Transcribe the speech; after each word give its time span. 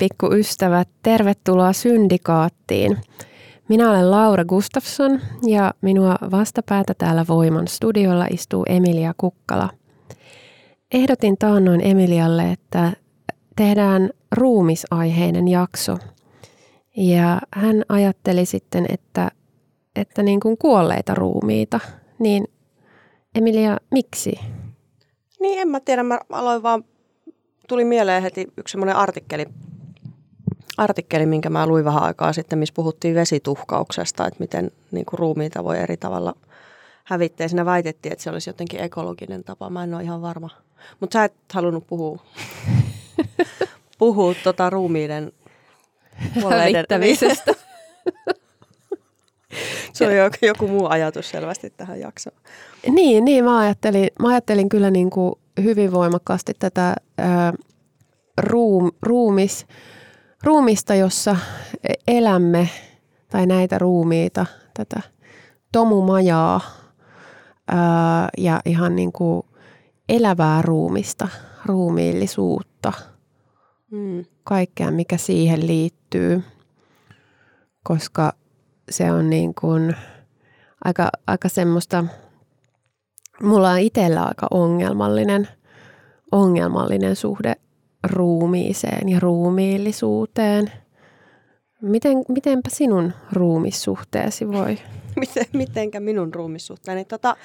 Heipä 0.00 0.14
hei 0.14 0.28
pikku 0.28 0.34
ystävät, 0.34 0.88
tervetuloa 1.02 1.72
Syndikaattiin. 1.72 2.96
Minä 3.68 3.90
olen 3.90 4.10
Laura 4.10 4.44
Gustafsson 4.44 5.20
ja 5.46 5.74
minua 5.82 6.16
vastapäätä 6.30 6.94
täällä 6.94 7.24
Voiman 7.28 7.68
studiolla 7.68 8.26
istuu 8.30 8.64
Emilia 8.68 9.14
Kukkala. 9.16 9.70
Ehdotin 10.94 11.38
taannoin 11.38 11.86
Emilialle, 11.86 12.52
että 12.52 12.92
tehdään 13.56 14.10
ruumisaiheinen 14.32 15.48
jakso. 15.48 15.98
Ja 16.96 17.40
hän 17.54 17.82
ajatteli 17.88 18.46
sitten, 18.46 18.86
että, 18.88 19.30
että 19.96 20.22
niin 20.22 20.40
kuin 20.40 20.58
kuolleita 20.58 21.14
ruumiita, 21.14 21.80
niin 22.18 22.44
Emilia, 23.34 23.76
miksi? 23.90 24.32
Niin, 25.40 25.60
en 25.60 25.68
mä 25.68 25.80
tiedä. 25.80 26.02
Mä 26.02 26.20
aloin 26.32 26.62
vaan 26.62 26.84
tuli 27.68 27.84
mieleen 27.84 28.22
heti 28.22 28.46
yksi 28.56 28.72
semmoinen 28.72 28.96
artikkeli, 28.96 29.46
artikkeli, 30.80 31.26
minkä 31.26 31.50
mä 31.50 31.66
luin 31.66 31.84
vähän 31.84 32.02
aikaa 32.02 32.32
sitten, 32.32 32.58
missä 32.58 32.74
puhuttiin 32.74 33.14
vesituhkauksesta, 33.14 34.26
että 34.26 34.40
miten 34.40 34.70
niin 34.90 35.06
kuin 35.06 35.18
ruumiita 35.18 35.64
voi 35.64 35.78
eri 35.78 35.96
tavalla 35.96 36.34
hävittää. 37.04 37.48
Siinä 37.48 37.64
väitettiin, 37.64 38.12
että 38.12 38.24
se 38.24 38.30
olisi 38.30 38.50
jotenkin 38.50 38.80
ekologinen 38.80 39.44
tapa. 39.44 39.70
Mä 39.70 39.84
en 39.84 39.94
ole 39.94 40.02
ihan 40.02 40.22
varma. 40.22 40.50
Mutta 41.00 41.12
sä 41.12 41.24
et 41.24 41.32
halunnut 41.52 41.86
puhua, 41.86 42.18
puhua 43.98 44.34
tota 44.44 44.70
ruumiiden 44.70 45.32
hävittämisestä. 46.50 47.54
se 49.92 50.06
oli 50.06 50.18
joku, 50.18 50.36
joku 50.42 50.68
muu 50.68 50.86
ajatus 50.90 51.30
selvästi 51.30 51.70
tähän 51.70 52.00
jaksoon. 52.00 52.36
Niin, 52.90 53.24
niin 53.24 53.44
mä, 53.44 53.58
ajattelin, 53.58 54.08
mä 54.22 54.28
ajattelin 54.28 54.68
kyllä 54.68 54.90
niin 54.90 55.10
kuin 55.10 55.34
hyvin 55.62 55.92
voimakkaasti 55.92 56.52
tätä 56.58 56.94
ää, 57.18 57.52
ruum, 58.38 58.90
ruumis, 59.02 59.66
ruumista, 60.44 60.94
jossa 60.94 61.36
elämme, 62.08 62.68
tai 63.30 63.46
näitä 63.46 63.78
ruumiita, 63.78 64.46
tätä 64.74 65.00
tomumajaa 65.72 66.60
ää, 67.68 68.28
ja 68.38 68.60
ihan 68.64 68.96
niin 68.96 69.12
kuin 69.12 69.42
elävää 70.08 70.62
ruumista, 70.62 71.28
ruumiillisuutta, 71.66 72.92
mm. 73.90 74.24
kaikkea 74.44 74.90
mikä 74.90 75.16
siihen 75.16 75.66
liittyy, 75.66 76.42
koska 77.82 78.32
se 78.90 79.12
on 79.12 79.30
niin 79.30 79.54
kuin 79.54 79.96
aika, 80.84 81.10
aika 81.26 81.48
semmoista– 81.48 82.04
mulla 83.42 83.70
on 83.70 83.78
itsellä 83.78 84.22
aika 84.22 84.46
ongelmallinen, 84.50 85.48
ongelmallinen 86.32 87.16
suhde 87.16 87.54
ruumiiseen 88.04 89.08
ja 89.08 89.20
ruumiillisuuteen. 89.20 90.72
Miten, 91.82 92.24
mitenpä 92.28 92.70
sinun 92.72 93.12
ruumissuhteesi 93.32 94.48
voi? 94.48 94.78
Miten, 95.20 95.46
mitenkä 95.52 96.00
minun 96.00 96.34
ruumissuhteeni? 96.34 97.04
Tota, 97.04 97.36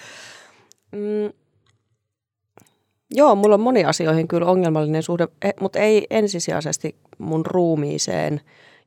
mm, 0.91 1.33
joo, 3.11 3.35
mulla 3.35 3.55
on 3.55 3.61
moni 3.61 3.85
asioihin 3.85 4.27
kyllä 4.27 4.47
ongelmallinen 4.47 5.03
suhde, 5.03 5.27
e, 5.41 5.51
mutta 5.59 5.79
ei 5.79 6.07
ensisijaisesti 6.09 6.95
mun 7.17 7.45
ruumiiseen. 7.45 8.41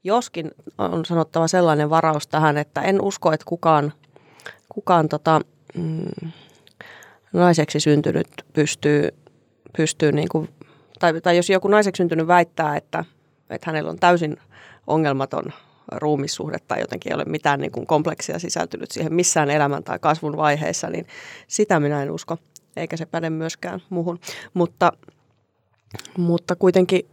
Joskin 0.04 0.50
on 0.78 1.04
sanottava 1.04 1.48
sellainen 1.48 1.90
varaus 1.90 2.26
tähän, 2.26 2.56
että 2.56 2.82
en 2.82 3.02
usko, 3.02 3.32
että 3.32 3.44
kukaan, 3.46 3.92
kukaan 4.68 5.08
tota, 5.08 5.40
mm, 5.74 6.30
naiseksi 7.32 7.80
syntynyt 7.80 8.28
pystyy, 8.52 9.08
pystyy 9.76 10.12
niin 10.12 10.28
kuin, 10.28 10.48
tai, 10.98 11.20
tai 11.20 11.36
jos 11.36 11.50
joku 11.50 11.68
naiseksi 11.68 12.00
syntynyt 12.00 12.26
väittää, 12.26 12.76
että, 12.76 13.04
että 13.50 13.70
hänellä 13.70 13.90
on 13.90 13.98
täysin 13.98 14.36
ongelmaton 14.86 15.44
ruumissuhde 15.92 16.58
tai 16.68 16.80
jotenkin 16.80 17.12
ei 17.12 17.14
ole 17.14 17.24
mitään 17.24 17.60
niin 17.60 17.72
kuin 17.72 17.86
kompleksia 17.86 18.38
sisältynyt 18.38 18.90
siihen 18.90 19.14
missään 19.14 19.50
elämän 19.50 19.84
tai 19.84 19.98
kasvun 19.98 20.36
vaiheessa, 20.36 20.90
niin 20.90 21.06
sitä 21.48 21.80
minä 21.80 22.02
en 22.02 22.10
usko, 22.10 22.38
eikä 22.76 22.96
se 22.96 23.06
päde 23.06 23.30
myöskään 23.30 23.82
muuhun. 23.90 24.18
Mutta, 24.54 24.92
mutta 26.18 26.56
kuitenkin 26.56 27.06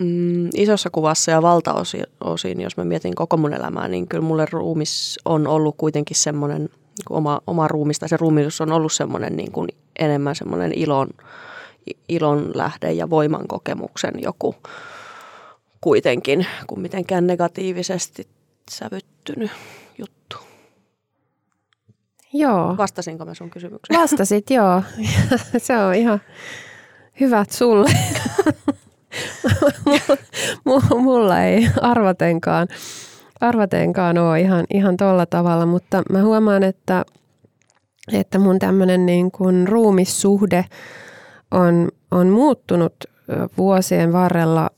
mm, 0.00 0.48
isossa 0.54 0.90
kuvassa 0.90 1.30
ja 1.30 1.42
valtaosin, 1.42 2.60
jos 2.60 2.76
mä 2.76 2.84
mietin 2.84 3.14
koko 3.14 3.36
mun 3.36 3.52
elämää, 3.52 3.88
niin 3.88 4.08
kyllä 4.08 4.24
mulle 4.24 4.46
ruumis 4.50 5.18
on 5.24 5.46
ollut 5.46 5.74
kuitenkin 5.78 6.16
semmoinen– 6.16 6.68
niin 6.98 7.16
oma, 7.16 7.40
oma 7.46 7.68
ruumista. 7.68 8.08
Se 8.08 8.16
ruumiillisuus 8.16 8.60
on 8.60 8.72
ollut 8.72 8.92
semmoinen 8.92 9.36
niin 9.36 9.52
kuin 9.52 9.68
enemmän 9.98 10.34
semmoinen 10.34 10.72
ilon, 10.74 11.08
ilon 12.08 12.50
lähde 12.54 12.92
ja 12.92 13.10
voiman 13.10 13.48
kokemuksen 13.48 14.14
joku 14.22 14.54
kuitenkin 15.80 16.46
kuin 16.66 16.80
mitenkään 16.80 17.26
negatiivisesti 17.26 18.28
sävyttynyt 18.70 19.50
juttu. 19.98 20.36
Joo. 22.32 22.76
Vastasinko 22.76 23.24
mä 23.24 23.34
sun 23.34 23.50
kysymykseen? 23.50 24.00
Vastasit, 24.00 24.50
joo. 24.50 24.82
Se 25.58 25.78
on 25.78 25.94
ihan 25.94 26.20
hyvät 27.20 27.50
sulle. 27.50 27.90
Mulla 31.04 31.42
ei 31.42 31.68
arvatenkaan 31.80 32.68
arvatenkaan 33.40 34.18
ole 34.18 34.40
ihan, 34.40 34.64
ihan 34.74 34.96
tolla 34.96 35.26
tavalla, 35.26 35.66
mutta 35.66 36.02
mä 36.10 36.22
huomaan, 36.22 36.62
että, 36.62 37.04
että 38.12 38.38
mun 38.38 38.58
tämmöinen 38.58 39.06
niin 39.06 39.30
kuin 39.30 39.68
ruumissuhde 39.68 40.64
on, 41.50 41.88
on 42.10 42.28
muuttunut 42.28 42.94
vuosien 43.58 44.12
varrella 44.12 44.70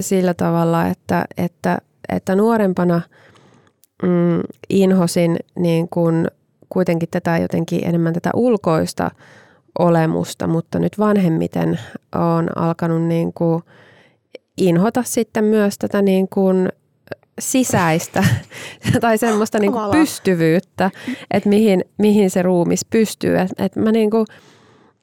sillä 0.00 0.34
tavalla, 0.34 0.86
että, 0.86 1.24
että, 1.36 1.78
että 2.08 2.36
nuorempana 2.36 3.00
mm, 4.02 4.40
inhosin 4.70 5.36
niin 5.58 5.88
kuin 5.88 6.28
kuitenkin 6.68 7.08
tätä 7.10 7.38
jotenkin 7.38 7.84
enemmän 7.84 8.14
tätä 8.14 8.30
ulkoista 8.34 9.10
olemusta, 9.78 10.46
mutta 10.46 10.78
nyt 10.78 10.98
vanhemmiten 10.98 11.80
on 12.14 12.48
alkanut 12.56 13.02
niin 13.02 13.32
kuin 13.32 13.62
inhota 14.56 15.02
sitten 15.02 15.44
myös 15.44 15.78
tätä 15.78 16.02
niin 16.02 16.28
kuin 16.28 16.68
sisäistä 17.38 18.24
tai 19.00 19.18
semmoista 19.18 19.58
niin 19.58 19.72
kuin 19.72 19.90
pystyvyyttä, 19.90 20.90
että 21.30 21.48
mihin, 21.48 21.84
mihin 21.98 22.30
se 22.30 22.42
ruumis 22.42 22.84
pystyy. 22.84 23.38
Et, 23.38 23.50
et 23.58 23.76
mä 23.76 23.92
niin 23.92 24.10
kuin, 24.10 24.26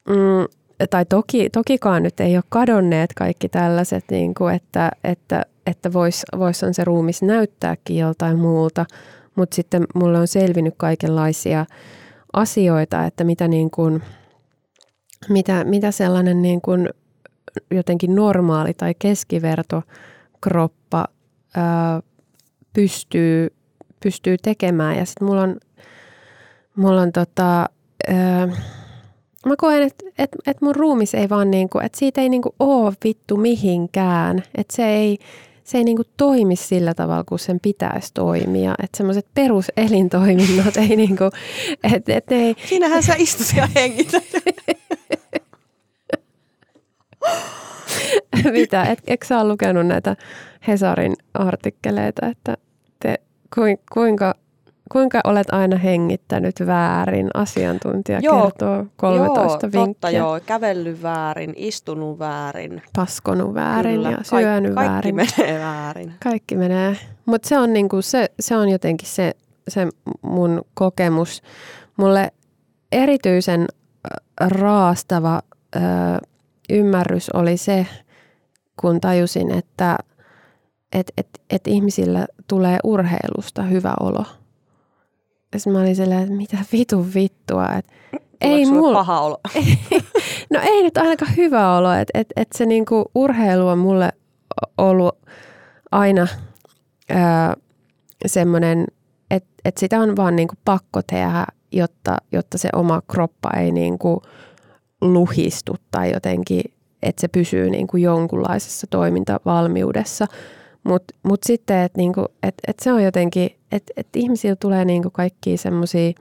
mm, 0.10 0.58
tai 0.90 1.06
toki, 1.06 1.50
tokikaan 1.50 2.04
nyt 2.04 2.20
ei 2.20 2.38
ole 2.38 2.44
kadonneet 2.50 3.14
kaikki 3.14 3.50
tällaiset, 3.50 4.06
niin 4.12 4.34
kuin, 4.34 4.56
että, 4.56 4.92
että, 5.04 5.46
että 5.66 5.94
vois 5.94 6.26
se 6.72 6.84
ruumis 6.84 7.22
näyttääkin 7.22 7.98
joltain 7.98 8.40
muulta, 8.40 8.86
mutta 9.36 9.56
sitten 9.56 9.86
mulle 9.96 10.20
on 10.20 10.28
selvinnyt 10.28 10.74
kaikenlaisia 10.78 11.66
asioita, 12.34 13.06
että 13.06 13.24
mitä, 13.24 13.48
niin 13.48 13.72
kuin, 13.72 14.04
mitä, 15.30 15.64
mitä 15.64 15.92
sellainen 15.92 16.42
niin 16.42 16.62
kuin 16.62 16.90
jotenkin 17.72 18.16
normaali 18.16 18.74
tai 18.74 18.96
keskiverto 19.00 19.84
kroppa 20.42 21.06
ää, 21.56 22.02
pystyy, 22.74 23.54
pystyy 24.04 24.38
tekemään. 24.38 24.98
Ja 24.98 25.06
sitten 25.06 25.28
mulla 25.28 25.42
on, 25.42 25.58
mulla 26.76 27.02
on 27.02 27.12
tota, 27.12 27.66
öö, 28.10 28.48
mä 29.48 29.56
koen, 29.58 29.84
että 29.84 30.06
et, 30.18 30.30
et 30.48 30.62
mun 30.62 30.76
ruumis 30.76 31.14
ei 31.14 31.30
vaan 31.30 31.52
niinku, 31.52 31.80
että 31.80 32.00
siitä 32.00 32.22
ei 32.22 32.30
niinku 32.30 32.56
oo 32.60 32.94
vittu 33.04 33.38
mihinkään. 33.38 34.44
Että 34.56 34.76
se 34.76 34.88
ei, 34.88 35.18
se 35.64 35.78
ei 35.78 35.84
niin 35.84 35.98
kuin 35.98 36.08
toimi 36.18 36.56
sillä 36.56 36.94
tavalla, 36.94 37.24
kun 37.24 37.40
sen 37.40 37.60
pitäisi 37.60 38.14
toimia. 38.14 38.76
Että 38.84 38.98
semmoiset 38.98 39.28
peruselintoiminnot 39.34 40.78
ei 40.78 40.96
niin 40.96 41.18
kuin, 41.18 41.32
et, 41.94 42.10
et 42.10 42.32
ei... 42.32 42.56
Siinähän 42.66 43.04
sä 43.04 43.16
istut 43.18 43.48
ja 43.58 43.68
hengität. 43.76 44.24
Mitä? 48.52 48.84
Et, 48.84 49.00
eikö 49.08 49.26
sä 49.26 49.40
ole 49.40 49.48
lukenut 49.48 49.88
näitä 49.88 50.16
Hesarin 50.68 51.16
artikkeleita, 51.34 52.28
että 52.28 52.58
te, 53.00 53.20
kuinka 53.94 54.36
Kuinka 54.92 55.22
olet 55.24 55.48
aina 55.52 55.78
hengittänyt 55.78 56.56
väärin? 56.66 57.30
Asiantuntija 57.34 58.20
joo, 58.22 58.42
kertoo 58.42 58.86
13 58.96 59.44
joo, 59.44 59.72
vinkkiä. 59.72 59.86
Totta, 59.86 60.10
joo. 60.10 60.40
Kävellyt 60.46 61.02
väärin, 61.04 61.54
istunut 61.56 62.20
väärin. 62.20 62.82
Paskonut 62.96 63.54
väärin 63.54 63.96
Kyllä, 63.96 64.12
ja 64.12 64.18
syönyt 64.24 64.74
kaikki, 64.76 64.92
väärin. 64.92 65.16
Kaikki 65.16 65.44
menee 65.44 65.60
väärin. 65.60 66.14
Kaikki 66.24 66.56
menee. 66.56 66.98
Mutta 67.26 67.50
se, 67.50 67.58
on 67.58 67.74
niinku, 67.74 68.02
se, 68.02 68.28
se 68.40 68.58
on 68.58 68.70
jotenkin 68.70 69.08
se, 69.08 69.34
se 69.68 69.88
mun 70.22 70.62
kokemus. 70.74 71.42
Mulle 71.98 72.32
erityisen 72.92 73.66
raastava 74.42 75.42
ö, 75.76 75.80
ymmärrys 76.70 77.30
oli 77.30 77.58
se, 77.58 77.88
kun 78.82 79.02
tajusin, 79.02 79.52
että 79.52 79.98
et, 80.96 81.12
et, 81.18 81.28
et 81.50 81.68
ihmisillä 81.68 82.28
tulee 82.48 82.78
urheilusta 82.84 83.64
hyvä 83.64 83.94
olo– 84.00 84.26
sitten 85.58 85.74
mä 85.74 85.80
olin 85.80 85.96
silleen, 85.96 86.22
että 86.22 86.34
mitä 86.34 86.58
vitun 86.72 87.14
vittua. 87.14 87.68
Että 87.70 87.94
ei 88.42 88.66
mulla 88.66 88.98
paha 88.98 89.22
olo? 89.22 89.40
no 90.54 90.60
ei 90.64 90.84
nyt 90.84 90.98
ainakaan 90.98 91.36
hyvä 91.38 91.78
olo. 91.78 91.92
Että 91.92 92.20
et, 92.20 92.28
et 92.36 92.48
se 92.56 92.66
niinku 92.66 93.06
urheilu 93.16 93.68
on 93.68 93.78
mulle 93.78 94.12
ollut 94.78 95.18
aina 95.92 96.28
semmoinen, 98.26 98.88
että 99.32 99.50
et 99.66 99.78
sitä 99.78 100.00
on 100.00 100.16
vaan 100.16 100.36
niinku 100.36 100.56
pakko 100.66 101.02
tehdä, 101.10 101.46
jotta, 101.72 102.18
jotta 102.32 102.58
se 102.58 102.70
oma 102.76 103.02
kroppa 103.12 103.50
ei 103.58 103.72
niinku 103.72 104.22
luhistu 105.02 105.76
tai 105.92 106.14
jotenkin, 106.14 106.62
että 107.04 107.22
se 107.22 107.28
pysyy 107.28 107.70
niinku 107.70 107.98
jonkunlaisessa 107.98 108.88
toimintavalmiudessa– 108.90 110.28
mutta 110.88 111.14
mut 111.24 111.40
sitten, 111.44 111.78
että 111.78 111.98
niinku, 111.98 112.26
et, 112.44 112.56
et 112.68 112.80
se 112.82 112.94
on 112.94 113.04
jotenkin, 113.04 113.50
että 113.72 113.94
et 113.98 114.08
ihmisillä 114.16 114.56
tulee 114.56 114.86
niinku 114.86 115.10
kaikkia 115.10 115.58
semmoisia 115.58 116.14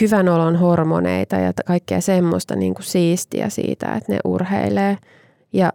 hyvän 0.00 0.28
olon 0.28 0.56
hormoneita 0.56 1.36
ja 1.36 1.52
kaikkea 1.66 2.00
semmoista 2.00 2.56
niinku 2.56 2.82
siistiä 2.82 3.48
siitä, 3.48 3.94
että 3.94 4.12
ne 4.12 4.18
urheilee. 4.24 4.98
Ja 5.52 5.72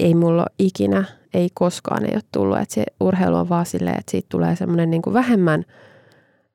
ei 0.00 0.14
mulla 0.14 0.46
ikinä, 0.58 1.04
ei 1.34 1.48
koskaan 1.54 2.04
ei 2.04 2.14
ole 2.14 2.22
tullut, 2.32 2.58
että 2.58 2.74
se 2.74 2.84
urheilu 3.00 3.36
on 3.36 3.48
vaan 3.48 3.66
silleen, 3.66 3.98
että 3.98 4.10
siitä 4.10 4.26
tulee 4.30 4.56
semmoinen 4.56 4.90
niinku 4.90 5.12
vähemmän, 5.12 5.64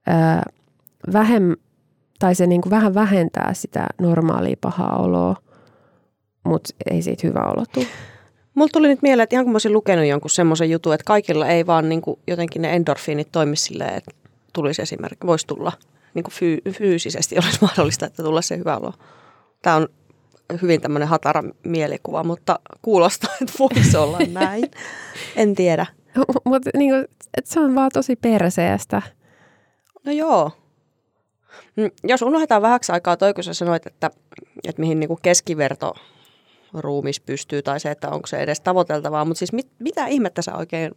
ää, 0.08 0.44
vähem, 1.14 1.56
tai 2.20 2.36
se 2.36 2.48
niinku 2.48 2.70
vähän 2.70 2.94
vähentää 2.94 3.54
sitä 3.54 3.88
normaalia 4.02 4.56
pahaa 4.62 4.98
oloa, 4.98 5.36
mutta 6.44 6.70
ei 6.92 7.02
siitä 7.02 7.28
hyvä 7.28 7.40
olo 7.40 7.66
tule. 7.74 7.86
Mulla 8.57 8.69
tuli 8.74 8.88
nyt 8.88 9.01
mieleen, 9.01 9.24
että 9.24 9.36
ihan 9.36 9.45
kun 9.45 9.51
mä 9.51 9.56
olisin 9.56 9.74
lukenut 9.74 10.06
jonkun 10.06 10.30
semmoisen 10.30 10.69
jutun, 10.71 10.94
että 10.94 11.04
kaikilla 11.04 11.48
ei 11.48 11.68
vaan 11.68 11.89
niin 11.89 12.01
kuin 12.01 12.19
jotenkin 12.27 12.62
ne 12.62 12.75
endorfiinit 12.75 13.31
toimi 13.31 13.56
silleen, 13.56 13.94
että 13.94 14.12
tulisi 14.54 14.81
esimerkiksi, 14.81 15.27
voisi 15.27 15.48
tulla 15.48 15.71
niin 16.13 16.24
kuin 16.24 16.33
fyy- 16.33 16.71
fyysisesti 16.71 17.36
olisi 17.45 17.57
mahdollista, 17.62 18.06
että 18.06 18.24
tulla 18.24 18.42
se 18.42 18.57
hyvä 18.57 18.77
olo. 18.77 18.94
Tämä 19.62 19.75
on 19.75 19.88
hyvin 20.62 20.81
tämmöinen 20.81 21.07
hatara 21.07 21.44
mielikuva, 21.63 22.24
mutta 22.24 22.59
kuulostaa, 22.81 23.33
että 23.42 23.54
voisi 23.59 23.98
olla 23.98 24.19
näin. 24.42 24.71
En 25.36 25.56
tiedä. 25.56 25.86
Mutta 26.45 26.69
niin 26.77 26.94
se 27.44 27.59
on 27.59 27.75
vaan 27.75 27.92
tosi 27.94 28.15
perseestä. 28.15 29.01
No 30.06 30.12
joo. 30.12 30.51
Mm, 31.75 31.92
jos 32.04 32.21
unohdetaan 32.21 32.62
vähäksi 32.62 32.92
aikaa 32.92 33.18
toi, 33.18 33.33
kun 33.33 33.44
sä 33.44 33.54
sanoit, 33.54 33.88
että, 33.88 34.12
että 34.68 34.80
mihin 34.80 35.00
niin 35.00 35.07
kuin 35.07 35.19
keskiverto 35.21 35.95
ruumis 36.74 37.19
pystyy 37.19 37.62
tai 37.62 37.80
se, 37.80 37.92
että 37.92 38.10
onko 38.10 38.28
se 38.28 38.38
edes 38.38 38.62
tavoiteltavaa. 38.62 39.25
Mutta 39.25 39.40
siis 39.40 39.54
mit, 39.54 39.68
mitä 39.80 40.08
ihmettä 40.08 40.42
sä 40.42 40.56
oikein 40.56 40.92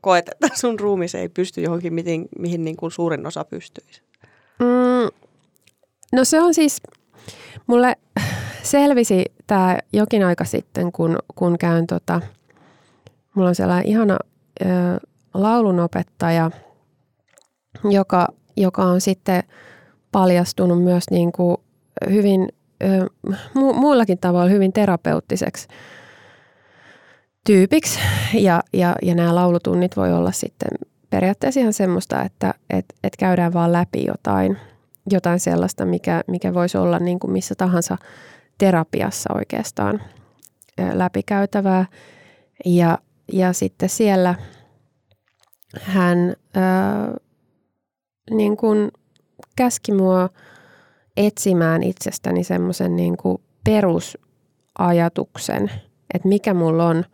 koet, 0.00 0.28
että 0.28 0.56
sun 0.60 0.80
ruumis 0.80 1.14
ei 1.14 1.28
pysty 1.28 1.60
johonkin, 1.60 1.94
mihin, 1.94 2.28
mihin 2.38 2.64
niin 2.64 2.76
kuin 2.76 2.92
suurin 2.92 3.26
osa 3.26 3.44
pystyisi? 3.44 4.02
Mm, 4.58 5.08
no 6.12 6.24
se 6.24 6.40
on 6.40 6.54
siis, 6.54 6.82
mulle 7.66 7.96
selvisi 8.62 9.24
tämä 9.46 9.78
jokin 9.92 10.24
aika 10.24 10.44
sitten, 10.44 10.92
kun, 10.92 11.18
kun 11.34 11.58
käyn 11.58 11.86
tota, 11.86 12.20
mulla 13.34 13.48
on 13.48 13.54
sellainen 13.54 13.86
ihana 13.86 14.18
ö, 14.60 14.66
laulunopettaja, 15.34 16.50
joka, 17.90 18.28
joka 18.56 18.84
on 18.84 19.00
sitten 19.00 19.42
paljastunut 20.12 20.82
myös 20.82 21.04
niin 21.10 21.32
kuin 21.32 21.56
hyvin 22.10 22.48
mu- 23.54 23.74
muillakin 23.74 24.18
tavoilla 24.18 24.50
hyvin 24.50 24.72
terapeuttiseksi 24.72 25.68
tyypiksi. 27.46 27.98
Ja, 28.34 28.62
ja, 28.72 28.94
ja 29.02 29.14
nämä 29.14 29.34
laulutunnit 29.34 29.96
voi 29.96 30.12
olla 30.12 30.32
sitten 30.32 30.68
periaatteessa 31.10 31.60
ihan 31.60 31.72
semmoista, 31.72 32.22
että 32.22 32.54
et, 32.70 32.84
et 33.04 33.16
käydään 33.18 33.52
vaan 33.52 33.72
läpi 33.72 34.04
jotain, 34.06 34.56
jotain 35.10 35.40
sellaista, 35.40 35.84
mikä, 35.84 36.24
mikä 36.26 36.54
voisi 36.54 36.78
olla 36.78 36.98
niin 36.98 37.18
kuin 37.18 37.30
missä 37.30 37.54
tahansa 37.54 37.98
terapiassa 38.58 39.34
oikeastaan 39.34 40.02
läpikäytävää. 40.92 41.86
Ja, 42.64 42.98
ja 43.32 43.52
sitten 43.52 43.88
siellä 43.88 44.34
hän 45.80 46.36
ää, 46.54 47.14
niin 48.30 48.56
kuin 48.56 48.90
käski 49.56 49.92
mua– 49.92 50.28
etsimään 51.16 51.82
itsestäni 51.82 52.44
semmoisen 52.44 52.96
niin 52.96 53.16
kuin 53.16 53.38
perusajatuksen, 53.64 55.70
että 56.14 56.28
mikä 56.28 56.54
mulla 56.54 56.86
on, 56.86 57.04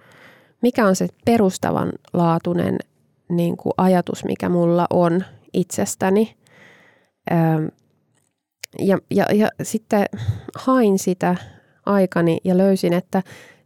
mikä 0.62 0.87
on 0.87 0.96
se 0.96 1.08
perustavanlaatuinen 1.25 2.78
niin 3.28 3.56
kuin 3.56 3.72
ajatus, 3.76 4.25
mikä 4.25 4.49
mulla 4.49 4.87
on 4.90 5.25
itsestäni. 5.52 6.37
Ja, 8.78 8.99
ja, 9.10 9.26
ja 9.34 9.49
sitten 9.62 10.06
hain 10.55 10.98
sitä 10.98 11.37
aikani 11.87 12.38
ja 12.44 12.58
löysin, 12.58 12.93
että, 12.93 13.22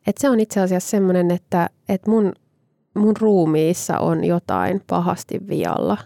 että 0.07 0.21
se 0.21 0.31
on 0.31 0.41
itse 0.41 0.61
asiassa 0.61 0.91
semmoinen, 0.91 1.31
että, 1.31 1.71
että 1.89 2.11
mun, 2.11 2.33
mun 2.95 3.15
ruumiissa 3.21 3.99
on 3.99 4.25
jotain 4.25 4.83
pahasti 4.87 5.41
vialla. 5.49 5.97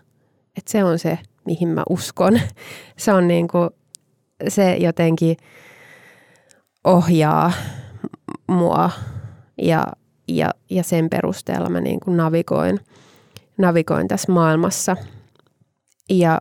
Että 0.59 0.73
se 0.73 0.85
on 0.85 0.99
se, 0.99 1.19
mihin 1.45 1.69
mä 1.69 1.83
uskon. 1.89 2.41
Se 2.97 3.13
on 3.13 3.29
niin 3.29 3.49
kuin 3.49 3.71
se 4.49 4.77
jotenkin 4.77 5.37
ohjaa 6.85 7.53
mua 8.49 8.91
ja, 9.63 9.87
ja, 10.29 10.51
ja 10.71 10.83
sen 10.83 11.11
perusteella 11.11 11.69
mä 11.69 11.81
niin 11.81 12.01
kuin 12.01 12.17
navigoin, 12.17 12.81
navigoin 13.59 14.09
tässä 14.09 14.33
maailmassa. 14.33 14.97
Ja 16.11 16.41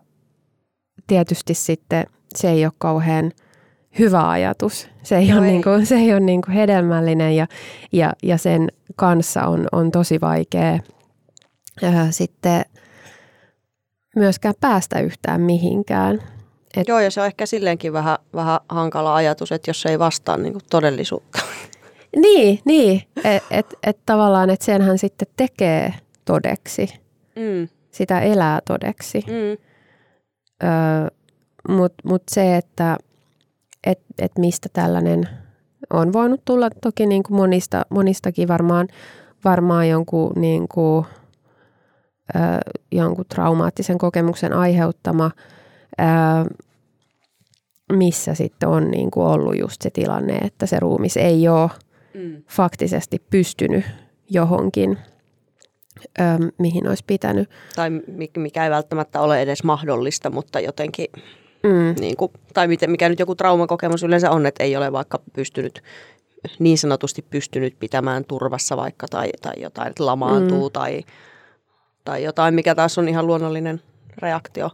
tietysti 1.07 1.53
sitten 1.53 2.05
se 2.35 2.49
ei 2.49 2.65
ole 2.65 2.73
kauhean 2.77 3.31
hyvä 3.99 4.29
ajatus. 4.29 4.89
Se 5.03 5.17
ei, 5.17 5.27
no 5.27 5.37
ole, 5.37 5.45
ei. 5.45 5.51
Niin 5.51 5.63
kuin, 5.63 5.85
se 5.85 5.95
ei 5.95 6.11
ole 6.11 6.19
niin 6.19 6.41
kuin 6.41 6.55
hedelmällinen 6.55 7.35
ja, 7.35 7.47
ja, 7.91 8.13
ja 8.23 8.37
sen 8.37 8.67
kanssa 8.95 9.43
on, 9.43 9.67
on 9.71 9.91
tosi 9.91 10.21
vaikea 10.21 10.79
ää, 11.83 12.11
sitten 12.11 12.65
myöskään 14.15 14.55
päästä 14.59 14.99
yhtään 14.99 15.41
mihinkään. 15.41 16.19
Et... 16.77 16.87
Joo, 16.87 16.99
ja 16.99 17.11
se 17.11 17.21
on 17.21 17.27
ehkä 17.27 17.45
silleenkin 17.45 17.93
vähän, 17.93 18.17
vähän 18.33 18.59
hankala 18.69 19.15
ajatus, 19.15 19.51
että 19.51 19.69
jos 19.69 19.81
se 19.81 19.89
ei 19.89 19.99
vastaa 19.99 20.37
niin 20.37 20.53
kuin 20.53 20.63
todellisuutta. 20.69 21.39
Niin, 22.15 22.59
niin. 22.65 23.01
että 23.23 23.41
et, 23.51 23.73
et 23.83 23.97
tavallaan, 24.05 24.49
että 24.49 24.65
senhän 24.65 24.97
sitten 24.97 25.27
tekee 25.37 25.93
todeksi. 26.25 26.93
Mm. 27.35 27.67
Sitä 27.91 28.19
elää 28.19 28.59
todeksi. 28.67 29.25
Mm. 29.27 29.57
Mutta 31.75 32.03
mut 32.07 32.23
se, 32.31 32.57
että 32.57 32.97
et, 33.83 33.99
et 34.19 34.31
mistä 34.37 34.69
tällainen 34.73 35.29
on 35.89 36.13
voinut 36.13 36.41
tulla 36.45 36.69
toki 36.69 37.05
niin 37.05 37.23
kuin 37.23 37.37
monista, 37.37 37.85
monistakin 37.89 38.47
varmaan, 38.47 38.87
varmaan 39.43 39.89
jonkun, 39.89 40.31
niin 40.35 40.67
kuin, 40.67 41.05
ö, 42.35 42.39
jonkun 42.91 43.25
traumaattisen 43.29 43.97
kokemuksen 43.97 44.53
aiheuttama– 44.53 45.31
missä 47.93 48.33
sitten 48.33 48.69
on 48.69 48.91
niin 48.91 49.11
kuin 49.11 49.27
ollut 49.27 49.57
just 49.57 49.81
se 49.81 49.89
tilanne, 49.89 50.37
että 50.37 50.65
se 50.65 50.79
ruumis 50.79 51.17
ei 51.17 51.47
ole 51.47 51.69
mm. 52.13 52.43
faktisesti 52.47 53.21
pystynyt 53.29 53.85
johonkin, 54.29 54.97
ö, 56.19 56.23
mihin 56.57 56.87
olisi 56.87 57.03
pitänyt. 57.07 57.49
Tai 57.75 57.89
mikä 58.37 58.63
ei 58.63 58.69
välttämättä 58.69 59.21
ole 59.21 59.41
edes 59.41 59.63
mahdollista, 59.63 60.29
mutta 60.29 60.59
jotenkin, 60.59 61.07
mm. 61.63 61.95
niin 61.99 62.17
kuin, 62.17 62.31
tai 62.53 62.67
mikä 62.87 63.09
nyt 63.09 63.19
joku 63.19 63.35
traumakokemus 63.35 64.03
yleensä 64.03 64.31
on, 64.31 64.45
että 64.45 64.63
ei 64.63 64.75
ole 64.75 64.91
vaikka 64.91 65.19
pystynyt 65.33 65.83
niin 66.59 66.77
sanotusti 66.77 67.25
pystynyt 67.29 67.79
pitämään 67.79 68.25
turvassa 68.25 68.77
vaikka 68.77 69.07
tai, 69.07 69.29
tai 69.41 69.53
jotain, 69.57 69.87
että 69.87 70.05
lamaantuu 70.05 70.69
mm. 70.69 70.73
tai, 70.73 71.03
tai 72.05 72.23
jotain, 72.23 72.53
mikä 72.53 72.75
taas 72.75 72.97
on 72.97 73.09
ihan 73.09 73.27
luonnollinen 73.27 73.81
reaktio. 74.17 74.69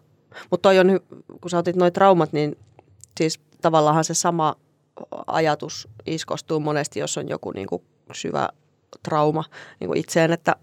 Mutta 0.51 0.69
toi 0.69 0.79
on, 0.79 0.99
kun 1.41 1.49
sä 1.49 1.57
otit 1.57 1.75
noin 1.75 1.93
traumat, 1.93 2.33
niin 2.33 2.57
siis 3.17 3.39
tavallaan 3.61 4.03
se 4.03 4.13
sama 4.13 4.55
ajatus 5.27 5.87
iskostuu 6.05 6.59
monesti, 6.59 6.99
jos 6.99 7.17
on 7.17 7.29
joku 7.29 7.51
niin 7.51 7.67
kuin 7.67 7.81
syvä 8.13 8.49
trauma 9.03 9.43
niin 9.79 9.87
kuin 9.87 9.99
itseen, 9.99 10.31
että 10.31 10.55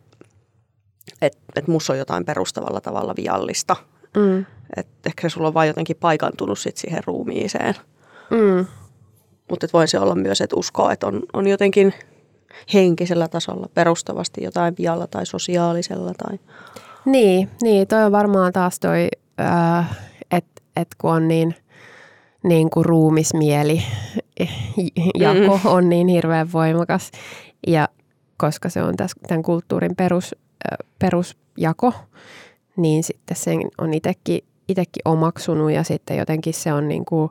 et, 1.22 1.38
et 1.56 1.68
musta 1.68 1.92
on 1.92 1.98
jotain 1.98 2.24
perustavalla 2.24 2.80
tavalla 2.80 3.14
viallista. 3.16 3.76
Mm. 4.16 4.46
Et 4.76 4.88
ehkä 5.06 5.28
sulla 5.28 5.48
on 5.48 5.54
vain 5.54 5.68
jotenkin 5.68 5.96
paikantunut 5.96 6.58
sit 6.58 6.76
siihen 6.76 7.02
ruumiiseen. 7.06 7.74
Mm. 8.30 8.66
Mutta 9.50 9.66
voi 9.72 9.88
se 9.88 9.98
olla 9.98 10.14
myös, 10.14 10.40
että 10.40 10.56
uskoo, 10.56 10.90
että 10.90 11.06
on, 11.06 11.22
on 11.32 11.46
jotenkin 11.46 11.94
henkisellä 12.74 13.28
tasolla 13.28 13.68
perustavasti 13.74 14.44
jotain 14.44 14.74
vialla 14.78 15.06
tai 15.06 15.26
sosiaalisella. 15.26 16.12
Tai... 16.14 16.38
Niin, 17.04 17.50
niin, 17.62 17.88
toi 17.88 18.04
on 18.04 18.12
varmaan 18.12 18.52
taas 18.52 18.80
toi, 18.80 19.08
äh, 19.40 19.98
että 20.30 20.62
et 20.76 20.88
kun 20.98 21.12
on 21.12 21.28
niin, 21.28 21.54
niin 22.44 22.70
kuin 22.70 22.84
ruumismieli 22.84 23.82
jako 25.18 25.60
mm. 25.64 25.70
on 25.76 25.88
niin 25.88 26.08
hirveän 26.08 26.52
voimakas 26.52 27.10
ja 27.66 27.88
koska 28.36 28.68
se 28.68 28.82
on 28.82 28.94
tämän 29.28 29.42
kulttuurin 29.42 29.96
perus, 29.96 30.34
perusjako, 30.98 31.92
niin 32.76 33.04
sitten 33.04 33.36
sen 33.36 33.60
on 33.78 33.94
itsekin, 33.94 34.40
itsekin 34.68 35.02
omaksunut 35.04 35.72
ja 35.72 35.82
sitten 35.82 36.16
jotenkin 36.16 36.54
se 36.54 36.72
on 36.72 36.88
niin 36.88 37.04
kuin, 37.04 37.30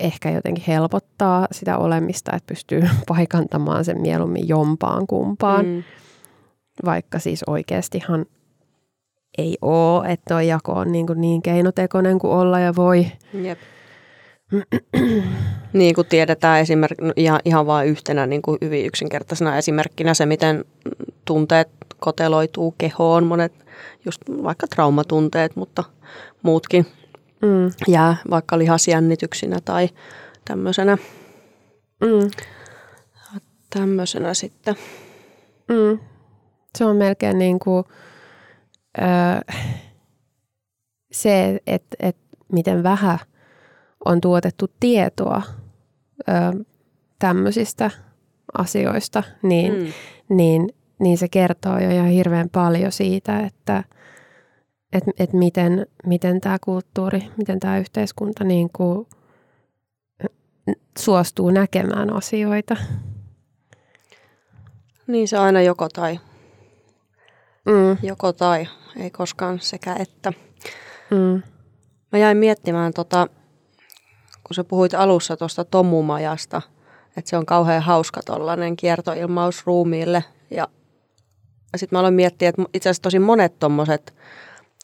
ehkä 0.00 0.30
jotenkin 0.30 0.64
helpottaa 0.66 1.46
sitä 1.52 1.78
olemista, 1.78 2.36
että 2.36 2.46
pystyy 2.46 2.82
paikantamaan 3.08 3.84
sen 3.84 4.00
mieluummin 4.00 4.48
jompaan 4.48 5.06
kumpaan. 5.06 5.66
Mm. 5.66 5.82
Vaikka 6.84 7.18
siis 7.18 7.44
oikeastihan 7.46 8.26
ei 9.38 9.58
ole, 9.62 10.08
että 10.08 10.34
tuo 10.34 10.40
jako 10.40 10.72
on 10.72 10.92
niin, 10.92 11.06
kuin 11.06 11.20
niin 11.20 11.42
keinotekoinen 11.42 12.18
kuin 12.18 12.32
olla 12.32 12.60
ja 12.60 12.76
voi. 12.76 13.06
Jep. 13.42 13.58
niin 15.72 15.94
kuin 15.94 16.06
tiedetään 16.06 16.60
esimerkiksi 16.60 17.04
no 17.04 17.12
ihan, 17.16 17.40
ihan 17.44 17.66
vain 17.66 17.88
yhtenä 17.88 18.26
niin 18.26 18.42
kuin 18.42 18.58
hyvin 18.60 18.86
yksinkertaisena 18.86 19.58
esimerkkinä 19.58 20.14
se, 20.14 20.26
miten 20.26 20.64
tunteet 21.24 21.68
koteloituu 21.98 22.74
kehoon, 22.78 23.26
monet 23.26 23.52
just 24.04 24.22
vaikka 24.42 24.66
traumatunteet, 24.66 25.56
mutta 25.56 25.84
muutkin 26.42 26.86
mm. 27.42 27.70
jää 27.88 28.16
vaikka 28.30 28.58
lihasjännityksinä 28.58 29.58
tai 29.64 29.88
tämmöisenä. 30.44 30.98
Mm. 32.00 32.30
Tämmöisenä 33.70 34.34
sitten. 34.34 34.76
Mm. 35.68 35.98
Se 36.78 36.84
on 36.84 36.96
melkein 36.96 37.38
niin 37.38 37.58
kuin, 37.58 37.84
öö, 38.98 39.54
se, 41.12 41.60
että 41.66 41.96
et 42.00 42.16
miten 42.52 42.82
vähän 42.82 43.18
on 44.04 44.20
tuotettu 44.20 44.66
tietoa 44.80 45.42
öö, 46.28 46.34
tämmöisistä 47.18 47.90
asioista, 48.58 49.22
niin, 49.42 49.72
mm. 49.74 49.92
niin, 50.28 50.68
niin 50.98 51.18
se 51.18 51.28
kertoo 51.28 51.78
jo 51.78 51.90
ihan 51.90 52.08
hirveän 52.08 52.48
paljon 52.50 52.92
siitä, 52.92 53.40
että– 53.40 53.84
että 54.92 55.10
et 55.18 55.32
miten, 55.32 55.86
miten 56.06 56.40
tämä 56.40 56.58
kulttuuri, 56.64 57.22
miten 57.36 57.60
tämä 57.60 57.78
yhteiskunta 57.78 58.44
niin 58.44 58.70
kuin 58.72 59.06
suostuu 60.98 61.50
näkemään 61.50 62.12
asioita. 62.12 62.76
Niin 65.06 65.28
se 65.28 65.38
aina 65.38 65.62
joko 65.62 65.88
tai. 65.88 66.20
Mm. 67.66 67.96
Joko 68.02 68.32
tai, 68.32 68.68
ei 68.96 69.10
koskaan 69.10 69.60
sekä 69.60 69.96
että. 69.98 70.32
Mm. 71.10 71.42
Mä 72.12 72.18
jäin 72.18 72.36
miettimään, 72.36 72.92
tota, 72.92 73.26
kun 74.44 74.54
sä 74.54 74.64
puhuit 74.64 74.94
alussa 74.94 75.36
tuosta 75.36 75.64
tomumajasta, 75.64 76.62
että 77.16 77.30
se 77.30 77.36
on 77.36 77.46
kauhean 77.46 77.82
hauska 77.82 78.20
tollainen 78.22 78.76
kiertoilmaus 78.76 79.66
ruumiille. 79.66 80.24
Ja 80.50 80.68
sitten 81.76 81.96
mä 81.96 82.00
aloin 82.00 82.14
miettiä, 82.14 82.48
että 82.48 82.62
itse 82.74 82.88
asiassa 82.88 83.02
tosi 83.02 83.18
monet 83.18 83.58
tommoset 83.58 84.14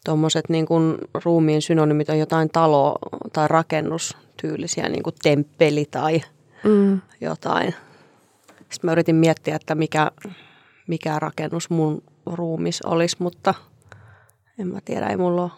tuommoiset 0.05 0.49
niin 0.49 0.67
kuin 0.67 0.99
ruumiin 1.25 1.62
synonymit 1.62 2.09
on 2.09 2.19
jotain 2.19 2.49
talo- 2.49 2.99
tai 3.33 3.49
rakennustyylisiä, 3.49 4.89
niin 4.89 5.03
kuin 5.03 5.15
temppeli 5.23 5.85
tai 5.91 6.23
mm. 6.65 7.01
jotain. 7.21 7.75
Sitten 8.59 8.89
mä 8.89 8.93
yritin 8.93 9.17
miettiä, 9.17 9.57
että 9.57 9.75
mikä, 9.75 10.11
mikä 10.87 11.19
rakennus 11.19 11.71
mun 11.71 12.03
ruumis 12.26 12.83
olisi, 12.83 13.17
mutta 13.19 13.55
en 14.59 14.67
mä 14.69 14.79
tiedä, 14.85 15.07
ei 15.07 15.17
mulla 15.17 15.43
ole. 15.43 15.50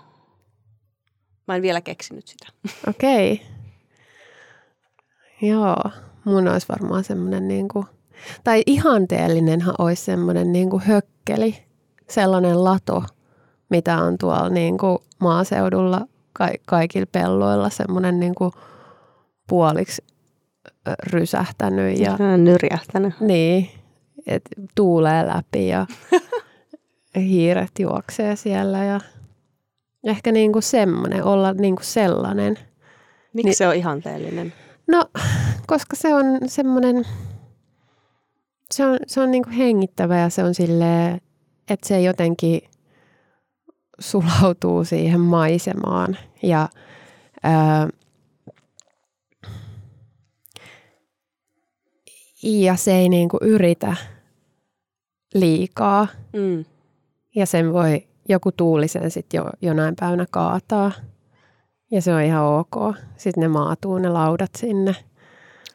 Mä 1.48 1.56
en 1.56 1.62
vielä 1.62 1.80
keksinyt 1.80 2.26
sitä. 2.26 2.46
Okei. 2.90 3.32
Okay. 3.32 3.46
Joo, 5.42 5.76
mun 6.24 6.48
olisi 6.48 6.68
varmaan 6.68 7.04
semmoinen 7.04 7.48
niin 7.48 7.68
kuin, 7.68 7.86
tai 8.44 8.62
ihanteellinenhan 8.66 9.74
olisi 9.78 10.04
semmoinen 10.04 10.52
niin 10.52 10.70
kuin 10.70 10.82
hökkeli, 10.82 11.64
sellainen 12.08 12.64
lato, 12.64 13.02
mitä 13.68 13.98
on 14.02 14.18
tuolla 14.18 14.48
niin 14.48 14.78
kuin 14.78 14.98
maaseudulla 15.20 16.06
ka- 16.32 16.48
kaikilla 16.66 17.06
pelloilla 17.12 17.70
semmoinen 17.70 18.20
niin 18.20 18.34
kuin 18.34 18.52
puoliksi 19.48 20.04
rysähtänyt. 21.06 21.98
Ja, 21.98 22.18
nyrjähtänyt. 22.36 23.14
Niin, 23.20 23.70
että 24.26 24.50
tuulee 24.74 25.26
läpi 25.26 25.68
ja 25.68 25.86
hiiret 27.20 27.70
juoksee 27.78 28.36
siellä 28.36 28.84
ja 28.84 29.00
ehkä 30.04 30.32
niin 30.32 30.52
kuin 30.52 30.62
semmoinen, 30.62 31.24
olla 31.24 31.52
niin 31.52 31.76
kuin 31.76 31.86
sellainen. 31.86 32.58
Miksi 33.32 33.48
niin, 33.48 33.56
se 33.56 33.68
on 33.68 33.74
ihanteellinen? 33.74 34.52
No, 34.86 35.04
koska 35.66 35.96
se 35.96 36.14
on 36.14 36.24
semmoinen, 36.46 37.04
se 38.70 38.86
on, 38.86 38.98
se 39.06 39.20
on 39.20 39.30
niin 39.30 39.44
kuin 39.44 39.54
hengittävä 39.54 40.18
ja 40.18 40.28
se 40.28 40.44
on 40.44 40.54
silleen, 40.54 41.20
että 41.70 41.88
se 41.88 42.00
jotenkin 42.00 42.60
sulautuu 43.98 44.84
siihen 44.84 45.20
maisemaan 45.20 46.16
ja 46.42 46.68
ää, 47.42 47.88
ja 52.42 52.76
se 52.76 52.94
ei 52.94 53.08
niinku 53.08 53.38
yritä 53.40 53.96
liikaa. 55.34 56.06
Mm. 56.32 56.64
Ja 57.34 57.46
sen 57.46 57.72
voi 57.72 58.08
joku 58.28 58.52
tuulisen 58.52 59.10
sitten 59.10 59.38
jo, 59.38 59.44
jonain 59.62 59.96
päivänä 60.00 60.26
kaataa. 60.30 60.92
Ja 61.90 62.02
se 62.02 62.14
on 62.14 62.22
ihan 62.22 62.44
ok. 62.44 62.96
Sitten 63.16 63.42
ne 63.42 63.48
maatuu 63.48 63.98
ne 63.98 64.08
laudat 64.08 64.50
sinne. 64.58 64.96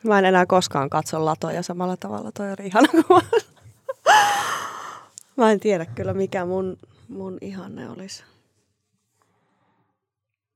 Mä 0.04 0.20
en 0.20 0.26
enää 0.26 0.46
koskaan 0.46 0.90
katso 0.90 1.26
latoja 1.26 1.64
samalla 1.64 1.98
tavalla. 1.98 2.32
Toi 2.32 2.52
on 2.52 2.56
ihana 2.64 2.88
kuva. 3.08 3.22
Mä 5.38 5.52
en 5.52 5.60
tiedä 5.60 5.86
kyllä 5.86 6.14
mikä 6.14 6.46
mun 6.46 6.78
mun 7.10 7.38
ihanne 7.42 7.90
olisi. 7.90 8.24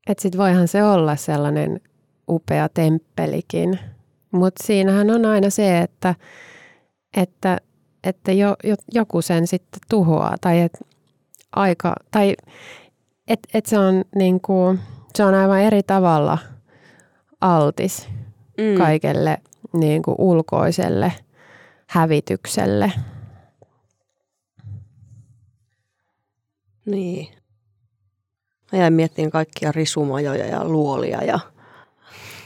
Et 0.07 0.19
sit 0.19 0.37
voihan 0.37 0.67
se 0.67 0.83
olla 0.83 1.15
sellainen 1.15 1.81
upea 2.29 2.69
temppelikin, 2.69 3.79
mutta 4.31 4.63
siinähän 4.63 5.11
on 5.11 5.25
aina 5.25 5.49
se, 5.49 5.79
että, 5.79 6.15
että, 7.17 7.57
että 8.03 8.31
jo, 8.31 8.55
jo, 8.63 8.75
joku 8.93 9.21
sen 9.21 9.47
sitten 9.47 9.81
tuhoaa 9.89 10.35
tai 10.41 10.61
että 10.61 10.79
aika, 11.55 11.95
tai 12.11 12.35
että 13.27 13.49
et 13.53 13.65
se 13.65 13.79
on 13.79 14.05
niinku, 14.15 14.75
se 15.15 15.23
on 15.23 15.33
aivan 15.33 15.59
eri 15.59 15.83
tavalla 15.83 16.37
altis 17.41 18.07
mm. 18.57 18.77
kaikelle 18.77 19.37
niinku 19.73 20.15
ulkoiselle 20.17 21.13
hävitykselle 21.87 22.91
Niin. 26.85 27.27
Mä 28.71 28.79
jäin 28.79 28.93
miettimään 28.93 29.31
kaikkia 29.31 29.71
risumajoja 29.71 30.45
ja 30.45 30.65
luolia 30.65 31.23
ja 31.23 31.39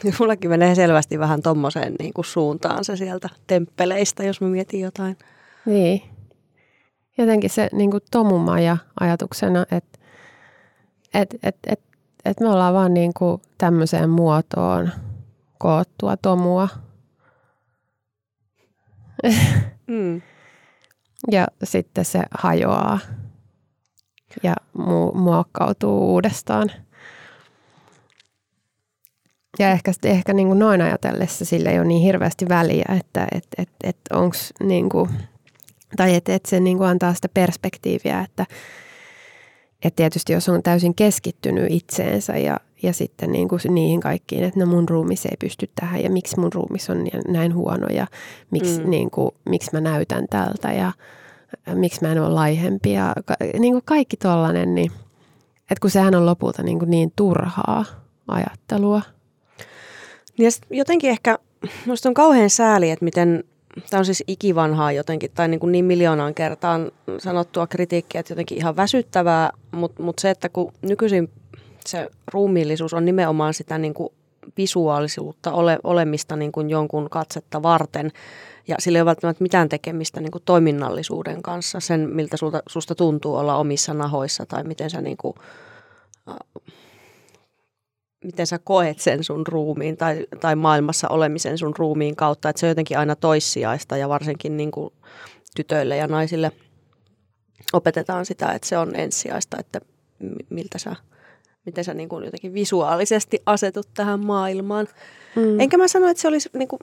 mullakin 0.19 0.49
menee 0.49 0.75
selvästi 0.75 1.19
vähän 1.19 1.41
tommoseen 1.41 1.95
niin 1.99 2.13
kuin 2.13 2.25
suuntaan 2.25 2.85
se 2.85 2.95
sieltä 2.95 3.29
temppeleistä, 3.47 4.23
jos 4.23 4.41
mä 4.41 4.47
mietin 4.47 4.79
jotain. 4.79 5.17
Niin. 5.65 6.01
Jotenkin 7.17 7.49
se 7.49 7.69
niin 7.71 7.91
kuin 7.91 8.03
tomumaja 8.11 8.77
ajatuksena, 8.99 9.65
että 9.71 9.99
et, 11.13 11.35
et, 11.43 11.57
et, 11.67 11.79
et 12.25 12.39
me 12.39 12.49
ollaan 12.49 12.73
vaan 12.73 12.93
niin 12.93 13.13
kuin 13.13 13.41
tämmöiseen 13.57 14.09
muotoon 14.09 14.91
koottua 15.57 16.17
tomua. 16.17 16.67
Mm. 19.87 20.21
ja 21.31 21.47
sitten 21.63 22.05
se 22.05 22.23
hajoaa 22.31 22.99
ja 24.43 24.55
mu- 24.77 25.17
muokkautuu 25.17 26.13
uudestaan. 26.13 26.71
Ja 29.59 29.71
ehkä, 29.71 29.91
ehkä 30.03 30.33
niin 30.33 30.47
kuin 30.47 30.59
noin 30.59 30.81
ajatellessa 30.81 31.45
sille 31.45 31.69
ei 31.69 31.79
ole 31.79 31.87
niin 31.87 32.01
hirveästi 32.01 32.49
väliä, 32.49 32.85
että 32.99 33.27
et, 33.31 33.47
et, 33.57 33.69
et 33.83 33.97
onko 34.13 34.35
niin 34.59 34.89
kuin, 34.89 35.09
tai 35.97 36.15
että 36.15 36.35
et 36.35 36.45
se 36.45 36.59
niin 36.59 36.77
kuin 36.77 36.89
antaa 36.89 37.13
sitä 37.13 37.29
perspektiiviä, 37.29 38.21
että 38.21 38.45
et 39.83 39.95
tietysti 39.95 40.33
jos 40.33 40.49
on 40.49 40.63
täysin 40.63 40.95
keskittynyt 40.95 41.65
itseensä 41.69 42.37
ja, 42.37 42.59
ja 42.83 42.93
sitten 42.93 43.31
niin 43.31 43.47
kuin 43.47 43.61
niihin 43.69 43.99
kaikkiin, 43.99 44.43
että 44.43 44.59
no 44.59 44.65
mun 44.65 44.89
ruumis 44.89 45.25
ei 45.25 45.37
pysty 45.39 45.69
tähän 45.75 46.03
ja 46.03 46.09
miksi 46.09 46.39
mun 46.39 46.53
ruumis 46.53 46.89
on 46.89 47.07
näin 47.27 47.55
huono 47.55 47.87
ja 47.87 48.07
miksi, 48.51 48.79
mm. 48.79 48.89
niin 48.89 49.11
kuin, 49.11 49.31
miksi 49.49 49.69
mä 49.73 49.81
näytän 49.81 50.25
tältä 50.29 50.73
ja 50.73 50.91
miksi 51.73 52.01
mä 52.01 52.11
en 52.11 52.21
ole 52.21 52.29
laihempi 52.29 52.91
ja 52.91 53.13
niin 53.59 53.73
kuin 53.73 53.83
kaikki 53.85 54.17
tollainen, 54.17 54.75
niin 54.75 54.91
että 55.61 55.81
kun 55.81 55.91
sehän 55.91 56.15
on 56.15 56.25
lopulta 56.25 56.63
niin, 56.63 56.79
kuin 56.79 56.91
niin 56.91 57.13
turhaa 57.15 57.85
ajattelua. 58.27 59.01
Ja 60.37 60.49
jotenkin 60.69 61.09
ehkä, 61.09 61.39
minusta 61.85 62.09
on 62.09 62.13
kauhean 62.13 62.49
sääli, 62.49 62.91
että 62.91 63.05
miten, 63.05 63.43
tämä 63.89 63.99
on 63.99 64.05
siis 64.05 64.23
ikivanhaa 64.27 64.91
jotenkin, 64.91 65.31
tai 65.35 65.47
niin, 65.47 65.59
kuin 65.59 65.71
niin 65.71 65.85
miljoonaan 65.85 66.33
kertaan 66.33 66.91
sanottua 67.17 67.67
kritiikkiä, 67.67 68.19
että 68.19 68.31
jotenkin 68.31 68.57
ihan 68.57 68.75
väsyttävää, 68.75 69.51
mutta, 69.71 70.03
mutta 70.03 70.21
se, 70.21 70.29
että 70.29 70.49
kun 70.49 70.73
nykyisin 70.81 71.29
se 71.85 72.09
ruumiillisuus 72.33 72.93
on 72.93 73.05
nimenomaan 73.05 73.53
sitä 73.53 73.77
niin 73.77 73.93
kuin 73.93 74.09
visuaalisuutta, 74.57 75.51
ole, 75.51 75.79
olemista 75.83 76.35
niin 76.35 76.51
kuin 76.51 76.69
jonkun 76.69 77.09
katsetta 77.09 77.63
varten, 77.63 78.11
ja 78.67 78.75
sillä 78.79 78.97
ei 78.97 79.01
ole 79.01 79.05
välttämättä 79.05 79.43
mitään 79.43 79.69
tekemistä 79.69 80.21
niin 80.21 80.31
kuin 80.31 80.43
toiminnallisuuden 80.45 81.41
kanssa, 81.41 81.79
sen 81.79 82.09
miltä 82.13 82.37
sulta, 82.37 82.63
susta 82.67 82.95
tuntuu 82.95 83.35
olla 83.35 83.55
omissa 83.55 83.93
nahoissa 83.93 84.45
tai 84.45 84.63
miten 84.63 84.89
sä, 84.89 85.01
niin 85.01 85.17
kuin, 85.17 85.33
miten 88.23 88.47
sä 88.47 88.59
koet 88.59 88.99
sen 88.99 89.23
sun 89.23 89.47
ruumiin 89.47 89.97
tai, 89.97 90.27
tai 90.39 90.55
maailmassa 90.55 91.07
olemisen 91.09 91.57
sun 91.57 91.73
ruumiin 91.77 92.15
kautta. 92.15 92.49
Että 92.49 92.59
se 92.59 92.65
on 92.65 92.69
jotenkin 92.69 92.97
aina 92.97 93.15
toissijaista 93.15 93.97
ja 93.97 94.09
varsinkin 94.09 94.57
niin 94.57 94.71
kuin 94.71 94.93
tytöille 95.55 95.97
ja 95.97 96.07
naisille 96.07 96.51
opetetaan 97.73 98.25
sitä, 98.25 98.51
että 98.51 98.67
se 98.67 98.77
on 98.77 98.95
ensisijaista, 98.95 99.57
että 99.59 99.81
miltä 100.49 100.77
sä, 100.77 100.95
miten 101.65 101.83
sä 101.83 101.93
niin 101.93 102.09
kuin 102.09 102.25
jotenkin 102.25 102.53
visuaalisesti 102.53 103.41
asetut 103.45 103.87
tähän 103.93 104.25
maailmaan. 104.25 104.87
Mm. 105.35 105.59
Enkä 105.59 105.77
mä 105.77 105.87
sano, 105.87 106.07
että 106.07 106.21
se 106.21 106.27
olisi 106.27 106.49
niin 106.53 106.67
kuin, 106.67 106.79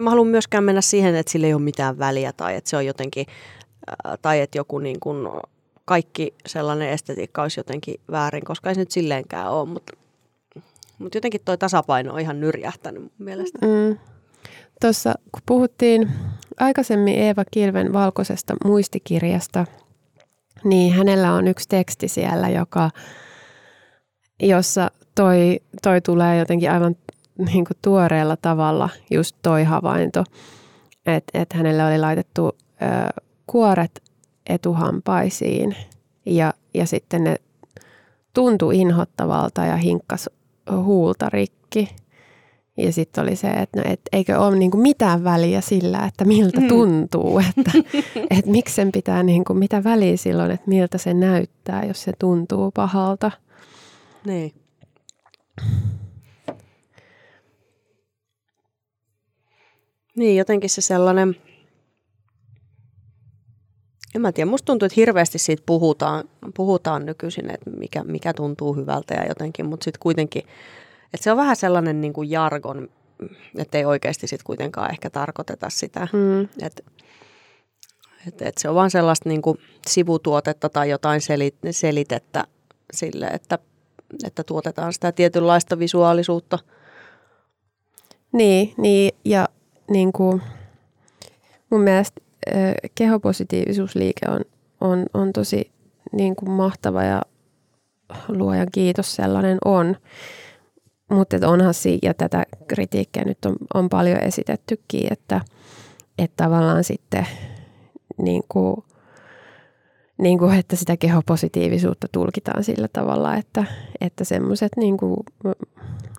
mä 0.00 0.10
haluan 0.10 0.28
myöskään 0.28 0.64
mennä 0.64 0.80
siihen, 0.80 1.14
että 1.14 1.32
sillä 1.32 1.46
ei 1.46 1.54
ole 1.54 1.62
mitään 1.62 1.98
väliä 1.98 2.32
tai 2.32 2.56
että 2.56 2.70
se 2.70 2.76
on 2.76 2.86
jotenkin, 2.86 3.26
tai 4.22 4.40
että 4.40 4.58
joku 4.58 4.78
niin 4.78 5.00
kuin 5.00 5.28
kaikki 5.84 6.34
sellainen 6.46 6.88
estetiikka 6.88 7.42
olisi 7.42 7.60
jotenkin 7.60 8.00
väärin, 8.10 8.44
koska 8.44 8.68
ei 8.68 8.74
se 8.74 8.80
nyt 8.80 8.90
silleenkään 8.90 9.50
ole, 9.50 9.68
mutta, 9.68 10.03
mutta 10.98 11.16
jotenkin 11.16 11.40
toi 11.44 11.58
tasapaino 11.58 12.14
on 12.14 12.20
ihan 12.20 12.40
nyrjähtänyt 12.40 13.02
mun 13.02 13.12
mielestä. 13.18 13.58
Mm. 13.66 13.98
Tuossa 14.80 15.14
kun 15.32 15.42
puhuttiin 15.46 16.10
aikaisemmin 16.60 17.14
Eeva 17.14 17.44
Kilven 17.50 17.92
valkoisesta 17.92 18.54
muistikirjasta, 18.64 19.66
niin 20.64 20.92
hänellä 20.92 21.32
on 21.32 21.48
yksi 21.48 21.68
teksti 21.68 22.08
siellä, 22.08 22.48
joka, 22.48 22.90
jossa 24.42 24.90
toi, 25.14 25.60
toi 25.82 26.00
tulee 26.00 26.38
jotenkin 26.38 26.70
aivan 26.70 26.96
niin 27.38 27.64
kuin 27.64 27.76
tuoreella 27.82 28.36
tavalla 28.36 28.88
just 29.10 29.36
toi 29.42 29.64
havainto, 29.64 30.24
että 31.06 31.38
et 31.38 31.52
hänelle 31.52 31.84
oli 31.84 31.98
laitettu 31.98 32.48
ö, 32.48 33.22
kuoret 33.46 34.02
etuhampaisiin 34.46 35.76
ja, 36.26 36.54
ja 36.74 36.86
sitten 36.86 37.24
ne 37.24 37.36
tuntui 38.34 38.78
inhottavalta 38.78 39.64
ja 39.64 39.76
hinkkas 39.76 40.30
huulta 40.72 41.28
rikki. 41.28 41.88
Ja 42.76 42.92
sitten 42.92 43.22
oli 43.22 43.36
se, 43.36 43.48
että 43.48 43.80
no, 43.80 43.92
et 43.92 44.00
eikö 44.12 44.40
ole 44.40 44.56
niinku 44.56 44.76
mitään 44.76 45.24
väliä 45.24 45.60
sillä, 45.60 46.04
että 46.06 46.24
miltä 46.24 46.60
mm. 46.60 46.68
tuntuu, 46.68 47.38
että 47.38 47.70
et 48.38 48.46
miksi 48.46 48.74
sen 48.74 48.92
pitää, 48.92 49.22
niinku, 49.22 49.54
mitä 49.54 49.84
väliä 49.84 50.16
silloin, 50.16 50.50
että 50.50 50.68
miltä 50.68 50.98
se 50.98 51.14
näyttää, 51.14 51.84
jos 51.84 52.02
se 52.02 52.12
tuntuu 52.18 52.70
pahalta. 52.70 53.30
Niin. 54.26 54.52
Niin, 60.16 60.36
jotenkin 60.36 60.70
se 60.70 60.80
sellainen, 60.80 61.36
en 64.14 64.20
mä 64.20 64.32
tiedä, 64.32 64.50
musta 64.50 64.66
tuntuu, 64.66 64.86
että 64.86 64.94
hirveästi 64.96 65.38
siitä 65.38 65.62
puhutaan, 65.66 66.24
puhutaan 66.54 67.06
nykyisin, 67.06 67.50
että 67.50 67.70
mikä, 67.70 68.04
mikä 68.04 68.32
tuntuu 68.34 68.74
hyvältä 68.74 69.14
ja 69.14 69.28
jotenkin, 69.28 69.66
mutta 69.66 69.84
sitten 69.84 70.00
kuitenkin, 70.00 70.42
että 71.14 71.24
se 71.24 71.30
on 71.30 71.36
vähän 71.36 71.56
sellainen 71.56 72.00
niin 72.00 72.12
kuin 72.12 72.30
jargon, 72.30 72.88
että 73.58 73.78
ei 73.78 73.84
oikeasti 73.84 74.26
sitten 74.26 74.46
kuitenkaan 74.46 74.90
ehkä 74.90 75.10
tarkoiteta 75.10 75.70
sitä, 75.70 76.08
mm. 76.12 76.42
että 76.42 76.82
et, 78.28 78.42
et 78.42 78.58
se 78.58 78.68
on 78.68 78.74
vaan 78.74 78.90
sellaista 78.90 79.28
niin 79.28 79.42
kuin 79.42 79.58
sivutuotetta 79.86 80.68
tai 80.68 80.90
jotain 80.90 81.20
selit, 81.20 81.54
selitettä 81.70 82.44
sille, 82.92 83.26
että, 83.26 83.58
että 84.24 84.44
tuotetaan 84.44 84.92
sitä 84.92 85.12
tietynlaista 85.12 85.78
visuaalisuutta. 85.78 86.58
Niin, 88.32 88.74
niin 88.76 89.14
ja 89.24 89.48
niin 89.90 90.12
kuin, 90.12 90.42
mun 91.70 91.80
mielestä 91.80 92.20
kehopositiivisuusliike 92.94 94.26
on, 94.28 94.40
on, 94.80 95.06
on 95.14 95.32
tosi 95.32 95.70
niin 96.12 96.36
kuin 96.36 96.50
mahtava 96.50 97.02
ja 97.02 97.22
luojan 98.28 98.68
kiitos 98.72 99.16
sellainen 99.16 99.58
on. 99.64 99.96
Mutta 101.10 101.48
onhan 101.48 101.74
siinä, 101.74 101.98
ja 102.02 102.14
tätä 102.14 102.42
kritiikkiä 102.66 103.24
nyt 103.24 103.44
on, 103.44 103.56
on 103.74 103.88
paljon 103.88 104.20
esitettykin, 104.20 105.12
että, 105.12 105.40
että 106.18 106.44
tavallaan 106.44 106.84
sitten 106.84 107.26
niin 108.22 108.42
kuin, 108.48 108.76
niin 110.18 110.38
kuin, 110.38 110.58
että 110.58 110.76
sitä 110.76 110.96
kehopositiivisuutta 110.96 112.06
tulkitaan 112.12 112.64
sillä 112.64 112.88
tavalla, 112.92 113.36
että, 113.36 113.64
että 114.00 114.24
semmoiset 114.24 114.72
niin 114.76 114.96
kuin 114.96 115.16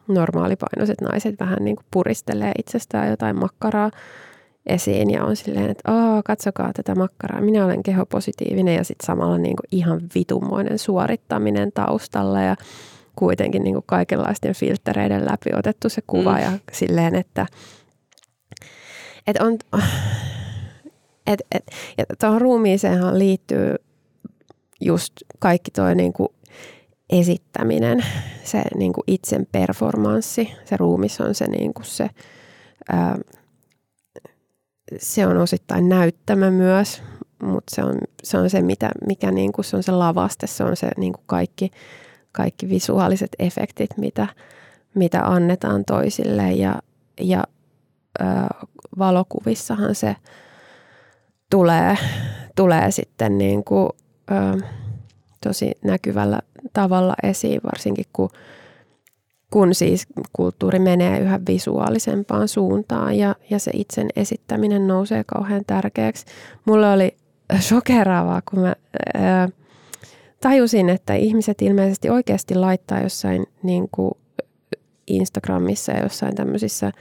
normaalipainoiset 0.07 1.01
naiset 1.01 1.35
vähän 1.39 1.57
niin 1.61 1.75
kuin 1.75 1.85
puristelee 1.91 2.51
itsestään 2.57 3.09
jotain 3.09 3.39
makkaraa 3.39 3.91
esiin 4.65 5.12
ja 5.12 5.23
on 5.23 5.36
silleen, 5.36 5.69
että 5.69 5.91
Aa, 5.91 6.23
katsokaa 6.23 6.73
tätä 6.73 6.95
makkaraa, 6.95 7.41
minä 7.41 7.65
olen 7.65 7.84
kehopositiivinen 7.84 8.75
ja 8.75 8.84
sitten 8.84 9.06
samalla 9.06 9.38
niin 9.38 9.56
kuin 9.56 9.67
ihan 9.80 10.01
vitummoinen 10.15 10.80
suorittaminen 10.80 11.71
taustalla 11.71 12.41
ja 12.41 12.56
kuitenkin 13.15 13.63
niin 13.63 13.73
kuin 13.73 13.84
kaikenlaisten 13.88 14.56
filtreiden 14.56 15.25
läpi 15.25 15.49
otettu 15.56 15.89
se 15.89 16.01
kuva 16.08 16.34
mm. 16.34 16.41
ja 16.41 16.51
silleen, 16.71 17.15
että, 17.15 17.45
että 19.28 19.45
on, 19.45 19.58
et, 21.28 21.39
et, 21.51 21.63
ja 21.97 22.06
tuohon 22.19 22.41
ruumiiseenhan 22.41 23.19
liittyy 23.19 23.75
just 24.82 25.13
kaikki 25.39 25.71
toi 25.71 25.95
niin 25.95 26.13
kuin 26.13 26.30
esittäminen, 27.10 28.06
se 28.43 28.62
niin 28.75 28.93
kuin 28.93 29.04
itsen 29.08 29.47
performanssi, 29.51 30.51
se 30.65 30.78
ruumis 30.78 31.21
on 31.21 31.36
se, 31.36 31.47
niin 31.47 31.73
kuin 31.73 31.86
se, 31.86 32.10
ää, 32.89 33.17
se 34.98 35.28
on 35.28 35.38
osittain 35.38 35.89
näyttämä 35.89 36.52
myös, 36.52 37.04
mutta 37.43 37.76
se 37.76 37.84
on, 37.84 37.98
se 38.24 38.38
on 38.38 38.50
se, 38.50 38.62
mitä, 38.62 38.89
mikä 39.08 39.32
niin 39.32 39.52
kuin, 39.52 39.65
se 39.65 39.76
on 39.76 39.84
se 39.84 39.91
lavaste, 39.91 40.48
se 40.48 40.63
on 40.63 40.78
se 40.78 40.89
niin 40.98 41.13
kuin 41.13 41.24
kaikki, 41.26 41.71
kaikki 42.32 42.69
visuaaliset 42.69 43.36
efektit, 43.39 43.98
mitä, 43.98 44.28
mitä 44.95 45.21
annetaan 45.24 45.86
toisille. 45.86 46.52
Ja, 46.52 46.82
ja 47.21 47.43
ää, 48.19 48.48
valokuvissahan 48.98 49.95
se 49.95 50.15
tulee, 51.52 51.98
tulee 52.56 52.91
sitten 52.91 53.38
niin 53.38 53.63
kuin, 53.63 53.89
ää, 54.28 54.58
tosi 55.43 55.71
näkyvällä 55.84 56.39
tavalla 56.74 57.15
esiin, 57.24 57.62
varsinkin 57.63 58.06
kun, 58.13 58.30
kun 59.55 59.75
siis 59.75 60.07
kulttuuri 60.33 60.79
menee 60.79 61.19
yhä 61.19 61.39
visuaalisempaan 61.47 62.47
suuntaan 62.47 63.17
ja, 63.17 63.35
ja 63.49 63.59
se 63.59 63.71
itsen 63.73 64.07
esittäminen 64.15 64.87
nousee 64.87 65.23
kauhean 65.23 65.61
tärkeäksi. 65.67 66.25
Mulle 66.65 66.91
oli 66.91 67.15
shokeraavaa, 67.59 68.41
kun 68.49 68.59
mä 68.59 68.75
ää, 69.13 69.49
tajusin, 70.41 70.89
että 70.89 71.13
ihmiset 71.13 71.61
ilmeisesti 71.61 72.09
oikeasti 72.09 72.55
laittaa 72.55 73.01
jossain 73.01 73.45
niin 73.63 73.87
kuin 73.91 74.11
Instagramissa 75.07 75.91
ja 75.91 76.03
jossain 76.03 76.35
tämmöisissä 76.35 76.91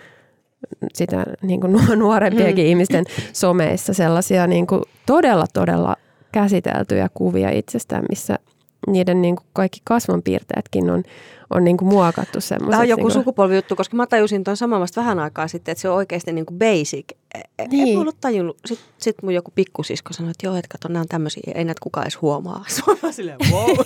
sitä 0.93 1.25
niin 1.43 1.61
kuin 1.61 1.73
nuorempiakin 1.97 2.65
mm. 2.65 2.69
ihmisten 2.69 3.05
someissa 3.33 3.95
sellaisia 3.95 4.47
niin 4.47 4.67
kuin 4.67 4.83
todella, 5.07 5.47
todella 5.53 5.97
käsiteltyjä 6.33 7.09
kuvia 7.15 7.51
itsestään, 7.51 8.05
missä 8.09 8.39
niiden 8.87 9.23
niin 9.23 9.37
kuin 9.37 9.47
kaikki 9.53 9.81
kasvonpiirteetkin 9.85 10.91
on, 10.91 11.03
on 11.51 11.65
niin 11.65 11.77
kuin 11.77 11.89
muokattu 11.89 12.41
semmoiseksi. 12.41 12.71
Tämä 12.71 12.83
on 12.83 12.89
joku 12.89 13.09
niin 13.09 13.15
sukupolvijuttu, 13.15 13.77
koska 13.77 13.97
mä 13.97 14.07
tajusin 14.07 14.45
tuon 14.45 14.57
saman 14.57 14.81
vasta 14.81 15.01
vähän 15.01 15.19
aikaa 15.19 15.49
sitten, 15.49 15.73
että 15.73 15.83
se 15.83 15.89
on 15.89 15.97
oikeasti 15.97 16.33
niin 16.33 16.47
kuin 16.47 16.59
basic. 16.59 17.05
E, 17.35 17.39
e, 17.59 17.69
niin. 17.69 17.95
En 17.95 18.01
ollut 18.01 18.21
tajunnut. 18.21 18.59
Sitten 18.67 18.89
sit 18.99 19.17
mun 19.23 19.35
joku 19.35 19.53
pikkusisko 19.55 20.13
sanoi, 20.13 20.31
että 20.31 20.47
joo, 20.47 20.57
että 20.57 20.69
kato, 20.69 20.89
nämä 20.89 21.01
on 21.01 21.09
tämmöisiä, 21.09 21.53
ei 21.55 21.65
näitä 21.65 21.81
kukaan 21.83 22.05
edes 22.05 22.21
huomaa. 22.23 22.65
Mä 23.03 23.13
silleen, 23.13 23.39
wow. 23.53 23.77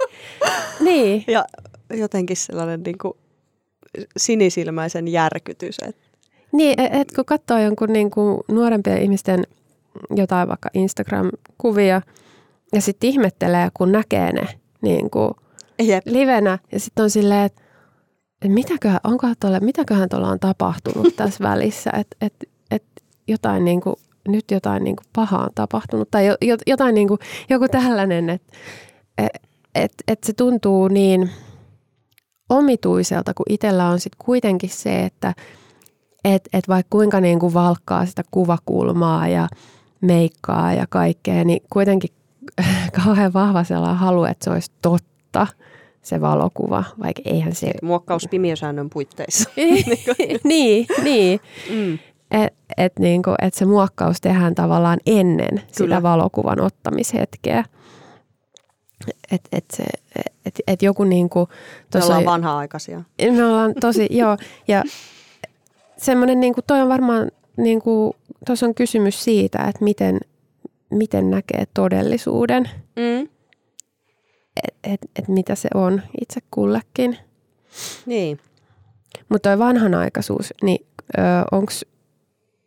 niin. 0.86 1.24
Ja 1.26 1.44
jotenkin 1.90 2.36
sellainen 2.36 2.82
niin 2.82 2.98
kuin, 2.98 3.14
sinisilmäisen 4.16 5.08
järkytys. 5.08 5.76
Et. 5.88 5.96
Niin, 6.52 6.80
et, 6.80 6.94
et 6.94 7.12
kun 7.12 7.24
katsoo 7.24 7.58
jonkun 7.58 7.92
niin 7.92 8.10
kuin 8.10 8.40
nuorempien 8.48 9.02
ihmisten 9.02 9.46
jotain 10.16 10.48
vaikka 10.48 10.70
Instagram-kuvia 10.74 12.02
ja 12.72 12.80
sitten 12.80 13.10
ihmettelee, 13.10 13.68
kun 13.74 13.92
näkee 13.92 14.32
ne 14.32 14.48
niin 14.82 15.10
kuin 15.10 15.34
Jep. 15.82 16.06
livenä. 16.06 16.58
Ja 16.72 16.80
sitten 16.80 17.02
on 17.02 17.10
silleen, 17.10 17.44
että 17.44 17.62
et 18.42 18.50
mitäköhän, 18.50 19.00
onkohan 19.04 19.36
tuolle, 19.40 19.60
mitäköhän 19.60 20.08
tuolla 20.08 20.28
on 20.28 20.40
tapahtunut 20.40 21.16
tässä 21.16 21.44
välissä, 21.44 21.90
että 21.90 22.16
et, 22.20 22.34
et 22.70 22.84
jotain 23.28 23.64
niin 23.64 23.80
kuin, 23.80 23.96
nyt 24.28 24.50
jotain 24.50 24.84
niin 24.84 24.96
kuin 24.96 25.06
pahaa 25.12 25.44
on 25.44 25.50
tapahtunut. 25.54 26.10
Tai 26.10 26.28
jotain 26.66 26.94
niin 26.94 27.08
kuin, 27.08 27.18
joku 27.50 27.68
tällainen, 27.68 28.30
että 28.30 28.52
et, 29.18 29.28
et, 29.74 29.92
et 30.08 30.24
se 30.24 30.32
tuntuu 30.32 30.88
niin 30.88 31.30
omituiselta, 32.48 33.34
kun 33.34 33.46
itsellä 33.48 33.88
on 33.88 34.00
sitten 34.00 34.24
kuitenkin 34.24 34.70
se, 34.70 35.04
että 35.04 35.34
et, 36.24 36.48
et 36.52 36.68
vaikka 36.68 36.90
kuinka 36.90 37.20
niin 37.20 37.38
kuin 37.38 37.54
valkkaa 37.54 38.06
sitä 38.06 38.22
kuvakulmaa 38.30 39.28
ja 39.28 39.48
meikkaa 40.00 40.72
ja 40.74 40.86
kaikkea, 40.88 41.44
niin 41.44 41.60
kuitenkin 41.72 42.10
kauhean 43.04 43.32
vahva 43.32 43.64
sellainen 43.64 43.98
halu, 43.98 44.24
että 44.24 44.44
se 44.44 44.50
olisi 44.50 44.70
totta 44.82 45.46
se 46.02 46.20
valokuva, 46.20 46.84
vaikka 47.02 47.22
eihän 47.24 47.54
se... 47.54 47.70
Muokkaus 47.82 48.28
pimiösäännön 48.30 48.90
puitteissa. 48.90 49.50
niin, 50.44 50.86
niin. 51.02 51.40
Mm. 51.70 51.98
Että 52.30 52.62
et 52.76 52.98
niinku, 52.98 53.34
et 53.42 53.54
se 53.54 53.64
muokkaus 53.64 54.20
tehdään 54.20 54.54
tavallaan 54.54 54.98
ennen 55.06 55.48
Kyllä. 55.48 55.66
sitä 55.72 56.02
valokuvan 56.02 56.60
ottamishetkeä. 56.60 57.64
Että 59.32 59.48
et 59.52 59.64
se, 59.72 59.84
et, 60.46 60.60
et 60.66 60.82
joku 60.82 61.04
niinku... 61.04 61.48
Me 61.94 62.04
ollaan 62.04 62.24
vanha-aikaisia. 62.24 63.02
Me 63.30 63.44
ollaan 63.44 63.74
tosi, 63.80 64.06
joo. 64.20 64.36
Ja 64.68 64.82
semmoinen, 65.96 66.40
niinku, 66.40 66.60
toi 66.66 66.80
on 66.80 66.88
varmaan, 66.88 67.30
niinku, 67.56 68.16
tuossa 68.46 68.66
on 68.66 68.74
kysymys 68.74 69.24
siitä, 69.24 69.58
että 69.58 69.84
miten, 69.84 70.20
miten 70.92 71.30
näkee 71.30 71.64
todellisuuden. 71.74 72.70
Mm. 72.96 73.28
Että 74.64 74.78
et, 74.84 75.00
et 75.16 75.28
mitä 75.28 75.54
se 75.54 75.68
on 75.74 76.02
itse 76.20 76.40
kullekin. 76.50 77.18
Niin. 78.06 78.38
Mutta 79.28 79.48
toi 79.48 79.58
vanhanaikaisuus, 79.58 80.54
niin 80.62 80.86
onko 81.52 81.72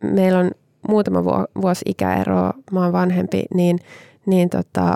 meillä 0.04 0.40
on 0.40 0.52
muutama 0.88 1.24
vuosi 1.62 1.86
ikäeroa, 1.86 2.54
mä 2.72 2.84
oon 2.84 2.94
vanhempi, 2.94 3.44
niin, 3.54 3.80
niin 4.26 4.50
tota, 4.50 4.96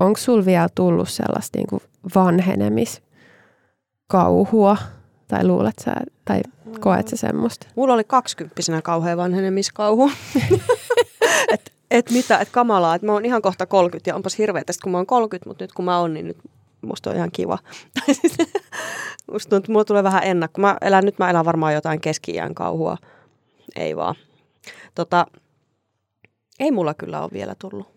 onko 0.00 0.18
sulla 0.18 0.44
vielä 0.44 0.68
tullut 0.74 1.08
sellaista 1.08 1.58
niin 1.58 1.66
kuin 1.66 1.82
vanhenemiskauhua? 2.14 4.76
Tai 5.28 5.46
luulet 5.46 5.78
sä, 5.84 5.94
tai 6.24 6.40
koet 6.80 7.08
sä 7.08 7.16
semmoista? 7.16 7.66
Mulla 7.76 7.94
oli 7.94 8.04
kaksikymppisenä 8.04 8.82
kauhean 8.82 9.18
vanhenemiskauhu. 9.18 10.10
et, 11.52 11.69
et 11.90 12.10
mitä, 12.10 12.38
et 12.38 12.48
kamalaa, 12.52 12.94
että 12.94 13.06
mä 13.06 13.12
oon 13.12 13.24
ihan 13.24 13.42
kohta 13.42 13.66
30 13.66 14.10
ja 14.10 14.16
onpas 14.16 14.38
hirveetä, 14.38 14.72
kun 14.82 14.92
mä 14.92 14.98
oon 14.98 15.06
30, 15.06 15.50
mutta 15.50 15.64
nyt 15.64 15.72
kun 15.72 15.84
mä 15.84 15.98
oon, 15.98 16.14
niin 16.14 16.26
nyt 16.26 16.38
musta 16.82 17.10
on 17.10 17.16
ihan 17.16 17.30
kiva. 17.32 17.58
musta 19.32 19.50
tuntuu, 19.50 19.56
että 19.56 19.72
mulla 19.72 19.84
tulee 19.84 20.02
vähän 20.02 20.24
ennakko. 20.24 20.60
Mä 20.60 20.76
elän, 20.80 21.04
nyt 21.04 21.18
mä 21.18 21.30
elän 21.30 21.44
varmaan 21.44 21.74
jotain 21.74 22.00
keski 22.00 22.32
kauhua. 22.54 22.96
Ei 23.76 23.96
vaan. 23.96 24.14
Tota, 24.94 25.26
ei 26.60 26.70
mulla 26.70 26.94
kyllä 26.94 27.22
ole 27.22 27.30
vielä 27.32 27.54
tullut. 27.58 27.88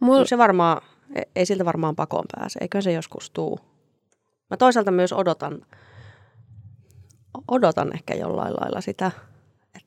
Mul... 0.00 0.24
Se 0.24 0.38
varmaan, 0.38 0.82
e- 1.14 1.22
ei 1.36 1.46
siltä 1.46 1.64
varmaan 1.64 1.96
pakoon 1.96 2.24
pääse. 2.36 2.58
Eikö 2.60 2.82
se 2.82 2.92
joskus 2.92 3.30
tuu? 3.30 3.60
Mä 4.50 4.56
toisaalta 4.56 4.90
myös 4.90 5.12
odotan, 5.12 5.66
odotan 7.48 7.94
ehkä 7.94 8.14
jollain 8.14 8.54
lailla 8.60 8.80
sitä, 8.80 9.10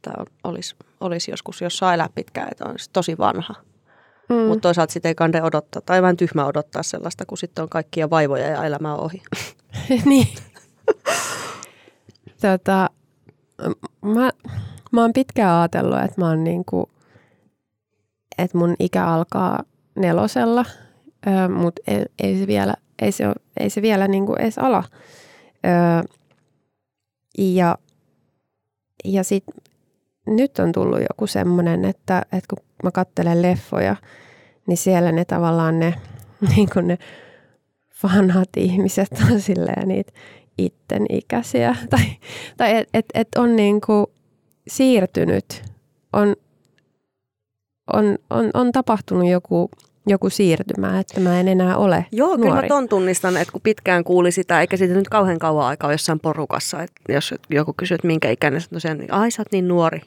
että 0.08 0.26
olisi, 0.44 0.76
olisi 1.00 1.32
joskus, 1.32 1.62
jos 1.62 1.78
saa 1.78 1.94
elää 1.94 2.10
pitkään, 2.16 2.48
että 2.52 2.66
on 2.66 2.76
tosi 2.94 3.18
vanha. 3.18 3.56
Mm. 4.30 4.36
Mutta 4.36 4.62
toisaalta 4.62 4.94
sitä 4.94 5.08
ei 5.08 5.16
kande 5.16 5.44
odottaa, 5.44 5.82
tai 5.82 6.02
vähän 6.02 6.18
tyhmä 6.18 6.46
odottaa 6.46 6.84
sellaista, 6.84 7.26
kun 7.26 7.38
sitten 7.38 7.64
on 7.64 7.70
kaikkia 7.70 8.10
vaivoja 8.10 8.48
ja 8.48 8.66
elämä 8.66 8.96
ohi. 8.96 9.24
niin. 10.06 10.28
tota, 12.42 12.90
mä, 14.02 14.30
Mä 14.92 15.02
oon 15.02 15.14
pitkään 15.14 15.60
ajatellut, 15.60 16.00
että 16.00 16.22
mä 16.22 16.28
oon 16.28 16.44
niinku, 16.44 16.90
että 18.38 18.58
mun 18.58 18.76
ikä 18.80 19.06
alkaa 19.06 19.64
nelosella, 19.96 20.66
mutta 21.56 21.82
ei, 21.88 22.06
ei, 22.24 22.40
se 22.40 22.48
vielä, 22.48 22.74
ei 23.02 23.12
se, 23.12 23.24
ei 23.60 23.70
se 23.70 23.82
vielä 23.82 24.08
niinku 24.08 24.36
edes 24.36 24.58
ala. 24.58 24.84
Ö, 25.66 26.08
ja 27.38 27.78
ja 29.04 29.24
sit 29.24 29.44
nyt 30.28 30.60
on 30.60 30.72
tullut 30.72 31.00
joku 31.10 31.28
semmoinen, 31.28 31.86
että, 31.86 32.22
että 32.22 32.56
kun 32.56 32.66
mä 32.84 32.92
katselen 32.92 33.42
leffoja, 33.42 33.96
niin 34.68 34.78
siellä 34.78 35.12
ne 35.12 35.26
tavallaan 35.26 35.80
ne, 35.80 35.94
niin 36.56 36.70
ne 36.82 36.98
vanhat 38.04 38.50
ihmiset 38.58 39.10
on 39.32 39.42
silleen 39.42 39.88
niitä 39.88 40.12
itten 40.58 41.06
ikäisiä. 41.10 41.76
Tai, 41.90 42.06
tai 42.58 42.78
että 42.78 42.90
et, 42.94 43.06
et 43.14 43.28
on 43.38 43.56
niin 43.56 43.82
kuin, 43.82 44.06
siirtynyt, 44.68 45.64
on, 46.14 46.36
on, 47.94 48.18
on, 48.30 48.50
on 48.54 48.72
tapahtunut 48.72 49.30
joku, 49.30 49.70
joku 50.08 50.30
siirtymä, 50.30 51.00
että 51.00 51.20
mä 51.20 51.40
en 51.40 51.48
enää 51.48 51.78
ole 51.78 52.06
Joo, 52.12 52.28
nuori. 52.28 52.42
kyllä 52.42 52.62
mä 52.62 52.68
ton 52.68 52.90
tunnistan, 52.90 53.38
että 53.38 53.52
kun 53.52 53.62
pitkään 53.62 54.04
kuuli 54.04 54.32
sitä, 54.32 54.62
eikä 54.62 54.78
siitä 54.78 54.94
nyt 54.94 55.10
kauhean 55.10 55.40
kauan 55.40 55.66
aikaa 55.68 55.92
jossain 55.92 56.20
porukassa, 56.20 56.84
että 56.84 57.14
jos 57.14 57.34
joku 57.50 57.74
kysyy, 57.78 57.96
että 57.96 58.08
minkä 58.08 58.30
ikäinen 58.30 58.62
no 58.72 58.80
sen, 58.80 58.98
niin 58.98 59.14
ai 59.14 59.32
sä 59.32 59.42
oot 59.42 59.52
niin 59.52 59.68
nuori. 59.68 60.02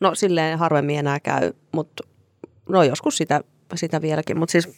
No 0.00 0.14
silleen 0.14 0.58
harvemmin 0.58 0.98
enää 0.98 1.20
käy, 1.20 1.52
mutta 1.72 2.02
no 2.68 2.82
joskus 2.82 3.16
sitä, 3.16 3.40
sitä 3.74 4.02
vieläkin, 4.02 4.38
mutta 4.38 4.52
siis 4.52 4.68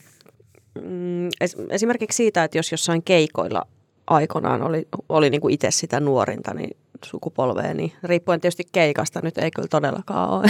mm, 0.83 1.29
esimerkiksi 1.71 2.17
siitä, 2.17 2.45
että 2.45 2.59
jos 2.59 2.73
jossain 2.73 3.03
keikoilla 3.03 3.67
aikoinaan 4.07 4.63
oli, 4.63 4.89
oli 5.09 5.31
niin 5.31 5.41
kuin 5.41 5.55
itse 5.55 5.71
sitä 5.71 6.01
nuorinta, 6.01 6.55
niin 6.55 6.77
sukupolveen, 7.05 7.77
niin 7.77 7.93
riippuen 8.03 8.41
tietysti 8.41 8.65
keikasta 8.73 9.21
nyt 9.23 9.39
ei 9.39 9.51
kyllä 9.51 9.69
todellakaan 9.69 10.31
ole. 10.31 10.47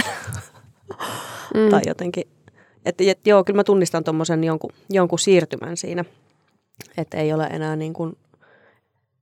mm. 1.55 1.69
tai 1.69 1.81
jotenkin, 1.87 2.23
että 2.85 3.03
et, 3.07 3.27
joo, 3.27 3.43
kyllä 3.43 3.57
mä 3.57 3.63
tunnistan 3.63 4.03
tuommoisen 4.03 4.43
jonkun, 4.43 4.71
jonkun 4.89 5.19
siirtymän 5.19 5.77
siinä, 5.77 6.05
että 6.97 7.17
ei 7.17 7.33
ole 7.33 7.43
enää 7.43 7.75
niin 7.75 7.93
kuin, 7.93 8.17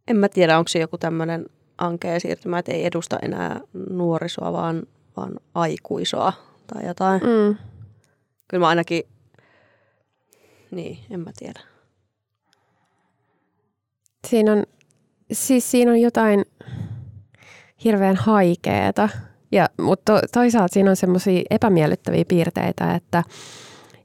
en 0.07 0.17
mä 0.17 0.29
tiedä, 0.29 0.57
onko 0.57 0.67
se 0.67 0.79
joku 0.79 0.97
tämmöinen 0.97 1.45
ankea 1.77 2.19
siirtymä, 2.19 2.59
että 2.59 2.71
ei 2.71 2.85
edusta 2.85 3.19
enää 3.21 3.61
nuorisoa, 3.89 4.53
vaan, 4.53 4.83
vaan 5.17 5.39
aikuisoa 5.55 6.33
tai 6.73 6.87
jotain. 6.87 7.21
Mm. 7.21 7.57
Kyllä 8.47 8.61
mä 8.61 8.67
ainakin, 8.67 9.03
niin, 10.71 10.97
en 11.09 11.19
mä 11.19 11.31
tiedä. 11.39 11.59
Siinä 14.27 14.51
on, 14.51 14.63
siis 15.31 15.71
siinä 15.71 15.91
on 15.91 16.01
jotain, 16.01 16.45
hirveän 17.83 18.15
haikeeta. 18.15 19.09
Ja, 19.51 19.69
mutta 19.81 20.19
toisaalta 20.33 20.73
siinä 20.73 20.89
on 20.89 20.95
semmoisia 20.95 21.41
epämiellyttäviä 21.49 22.25
piirteitä, 22.27 22.95
että, 22.95 23.23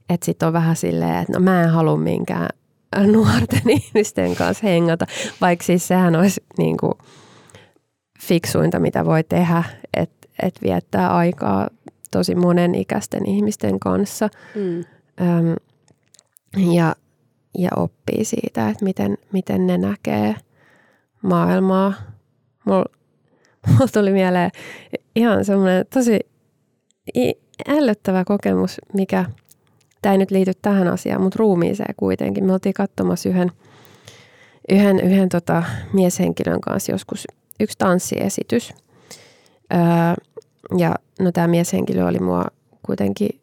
että 0.09 0.25
sitten 0.25 0.47
on 0.47 0.53
vähän 0.53 0.75
silleen, 0.75 1.15
että 1.15 1.33
no 1.33 1.39
mä 1.39 1.63
en 1.63 1.69
halua 1.69 1.97
minkään 1.97 2.49
nuorten 3.05 3.69
ihmisten 3.79 4.35
kanssa 4.35 4.67
hengata, 4.67 5.05
vaikka 5.41 5.65
siis 5.65 5.87
sehän 5.87 6.15
olisi 6.15 6.43
niin 6.57 6.77
kuin 6.77 6.93
fiksuinta, 8.19 8.79
mitä 8.79 9.05
voi 9.05 9.23
tehdä, 9.23 9.63
että, 9.93 10.22
että 10.41 10.59
viettää 10.63 11.15
aikaa 11.15 11.69
tosi 12.11 12.35
monen 12.35 12.75
ikäisten 12.75 13.25
ihmisten 13.25 13.79
kanssa 13.79 14.29
mm. 14.55 14.83
Öm, 15.21 15.55
ja, 16.73 16.95
ja 17.57 17.69
oppii 17.75 18.25
siitä, 18.25 18.69
että 18.69 18.85
miten, 18.85 19.17
miten 19.31 19.67
ne 19.67 19.77
näkee 19.77 20.35
maailmaa. 21.21 21.93
Mulla 22.65 22.85
mulla 23.67 23.87
tuli 23.93 24.11
mieleen 24.11 24.51
ihan 25.15 25.45
semmoinen 25.45 25.85
tosi 25.93 26.19
ällöttävä 27.67 28.23
kokemus, 28.25 28.81
mikä, 28.93 29.25
tämä 30.01 30.13
ei 30.13 30.17
nyt 30.17 30.31
liity 30.31 30.51
tähän 30.61 30.87
asiaan, 30.87 31.21
mutta 31.21 31.37
ruumiiseen 31.39 31.93
kuitenkin. 31.97 32.45
Me 32.45 32.53
oltiin 32.53 32.73
katsomassa 32.73 33.29
yhden, 33.29 33.51
yhden, 34.69 34.99
yhden 34.99 35.29
tota 35.29 35.63
mieshenkilön 35.93 36.61
kanssa 36.61 36.91
joskus 36.91 37.27
yksi 37.59 37.77
tanssiesitys. 37.77 38.73
Öö, 39.73 39.79
ja 40.77 40.95
no 41.19 41.31
tämä 41.31 41.47
mieshenkilö 41.47 42.07
oli 42.07 42.19
mua 42.19 42.45
kuitenkin 42.85 43.41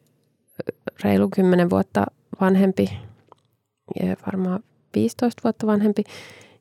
reilu 1.05 1.29
10 1.35 1.71
vuotta 1.71 2.07
vanhempi, 2.41 2.99
ja 4.03 4.17
varmaan 4.27 4.61
15 4.95 5.41
vuotta 5.45 5.67
vanhempi. 5.67 6.05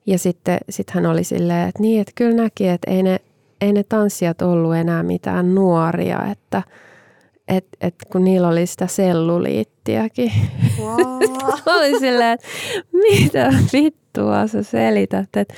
Ja 0.05 0.19
sitten 0.19 0.57
sit 0.69 0.89
hän 0.89 1.05
oli 1.05 1.23
silleen, 1.23 1.69
että 1.69 1.81
niin, 1.81 2.01
että 2.01 2.11
kyllä 2.15 2.35
näki, 2.35 2.67
että 2.67 2.91
ei 2.91 3.03
ne 3.03 3.19
ei 3.61 3.73
ne 3.73 3.83
tanssijat 3.83 4.41
ollut 4.41 4.75
enää 4.75 5.03
mitään 5.03 5.55
nuoria, 5.55 6.25
että 6.31 6.63
et, 7.47 7.65
et 7.81 7.95
kun 8.11 8.23
niillä 8.23 8.47
oli 8.47 8.65
sitä 8.65 8.87
selluliittiäkin. 8.87 10.31
Wow. 10.79 10.99
oli 11.77 11.99
silleen, 11.99 12.31
että 12.31 12.47
mitä 12.93 13.53
vittua 13.73 14.47
sä 14.47 14.63
selität, 14.63 15.35
että 15.35 15.53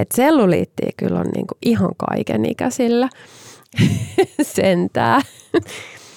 että 0.00 0.16
selluliittiä 0.16 0.90
kyllä 0.96 1.20
on 1.20 1.26
niinku 1.34 1.54
ihan 1.62 1.90
kaiken 1.96 2.46
ikäisillä 2.46 3.08
sentää. 4.42 5.20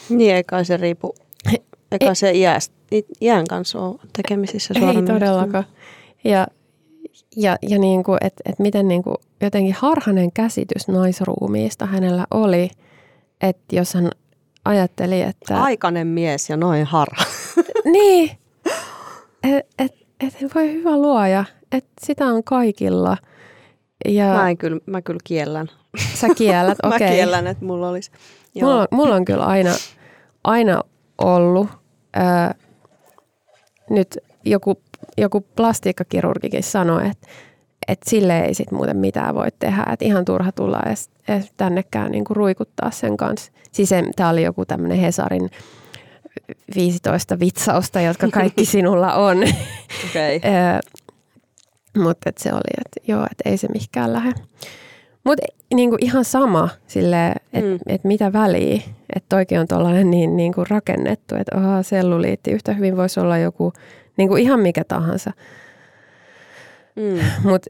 Niin, 0.09 0.35
eikä 0.35 0.63
se 0.63 0.77
riipu, 0.77 1.15
eikä 1.91 2.13
se 2.13 2.31
iästä, 2.31 2.75
iän 3.21 3.47
kanssa 3.47 3.79
ole 3.79 3.99
tekemisissä 4.17 4.73
Ei 4.77 5.03
todellakaan. 5.03 5.65
Ja, 6.23 6.47
ja, 7.35 7.57
ja 7.61 7.79
niin 7.79 8.03
kuin, 8.03 8.17
että 8.21 8.41
et 8.45 8.59
miten 8.59 8.87
niin 8.87 9.03
kuin 9.03 9.15
jotenkin 9.41 9.73
harhainen 9.73 10.31
käsitys 10.31 10.87
naisruumiista 10.87 11.85
hänellä 11.85 12.27
oli, 12.31 12.69
että 13.41 13.75
jos 13.75 13.93
hän 13.93 14.09
ajatteli, 14.65 15.21
että... 15.21 15.63
Aikainen 15.63 16.07
mies 16.07 16.49
ja 16.49 16.57
noin 16.57 16.85
harha. 16.85 17.25
niin, 17.93 18.31
että 19.43 19.73
et, 19.79 19.91
et 20.19 20.55
voi 20.55 20.73
hyvä 20.73 20.97
luoja, 20.97 21.45
että 21.71 21.91
sitä 22.05 22.25
on 22.25 22.43
kaikilla. 22.43 23.17
Ja 24.05 24.25
mä, 24.25 24.49
en 24.49 24.57
kyllä, 24.57 24.79
mä 24.85 25.01
kyllä 25.01 25.19
kiellän. 25.23 25.67
Sä 26.13 26.27
kiellät, 26.37 26.77
okei. 26.83 26.95
Okay. 26.95 27.07
mä 27.07 27.13
kiellän, 27.13 27.47
että 27.47 27.65
mulla 27.65 27.89
olisi. 27.89 28.11
Joo. 28.55 28.69
Mulla, 28.69 28.81
on, 28.81 28.87
mulla 28.91 29.15
on 29.15 29.25
kyllä 29.25 29.45
aina, 29.45 29.71
aina 30.43 30.81
ollut. 31.17 31.67
Ää, 32.13 32.55
nyt 33.89 34.17
joku, 34.45 34.81
joku 35.17 35.41
plastiikkakirurgikin 35.41 36.63
sanoi, 36.63 37.07
että 37.07 37.27
että 37.87 38.09
sille 38.09 38.39
ei 38.39 38.53
sit 38.53 38.71
muuten 38.71 38.97
mitään 38.97 39.35
voi 39.35 39.47
tehdä. 39.59 39.85
Että 39.93 40.05
ihan 40.05 40.25
turha 40.25 40.51
tulla 40.51 40.79
edes, 40.85 41.09
edes 41.27 41.51
tännekään 41.57 42.11
niinku 42.11 42.33
ruikuttaa 42.33 42.91
sen 42.91 43.17
kanssa. 43.17 43.51
Siis 43.71 43.89
tämä 44.15 44.29
oli 44.29 44.43
joku 44.43 44.65
tämmöinen 44.65 44.97
Hesarin 44.97 45.49
15 46.75 47.39
vitsausta, 47.39 48.01
jotka 48.01 48.27
kaikki 48.27 48.65
sinulla 48.75 49.13
on. 49.13 49.37
Okay. 50.09 50.39
Mutta 51.97 52.32
se 52.38 52.54
oli, 52.54 52.73
että 52.86 53.12
joo, 53.12 53.27
että 53.32 53.49
ei 53.49 53.58
se 53.58 53.67
mihinkään 53.67 54.13
lähde. 54.13 54.34
Mutta 55.23 55.45
niinku 55.73 55.97
ihan 56.01 56.25
sama 56.25 56.69
sille, 56.88 57.32
että 57.54 57.69
mm. 57.71 57.80
et 57.88 58.04
mitä 58.04 58.34
väliä. 58.34 58.82
Että 59.15 59.36
toikin 59.36 59.60
on 59.60 59.67
tuollainen 59.67 60.12
niin 60.12 60.38
niinku 60.38 60.63
rakennettu, 60.69 61.36
että 61.36 61.58
oha, 61.58 61.84
selluliitti 61.84 62.51
yhtä 62.51 62.73
hyvin 62.73 62.97
voisi 62.97 63.19
olla 63.19 63.38
joku 63.38 63.73
niinku 64.17 64.36
ihan 64.36 64.60
mikä 64.60 64.84
tahansa. 64.84 65.32
Mm. 66.95 67.49
Mutta 67.49 67.67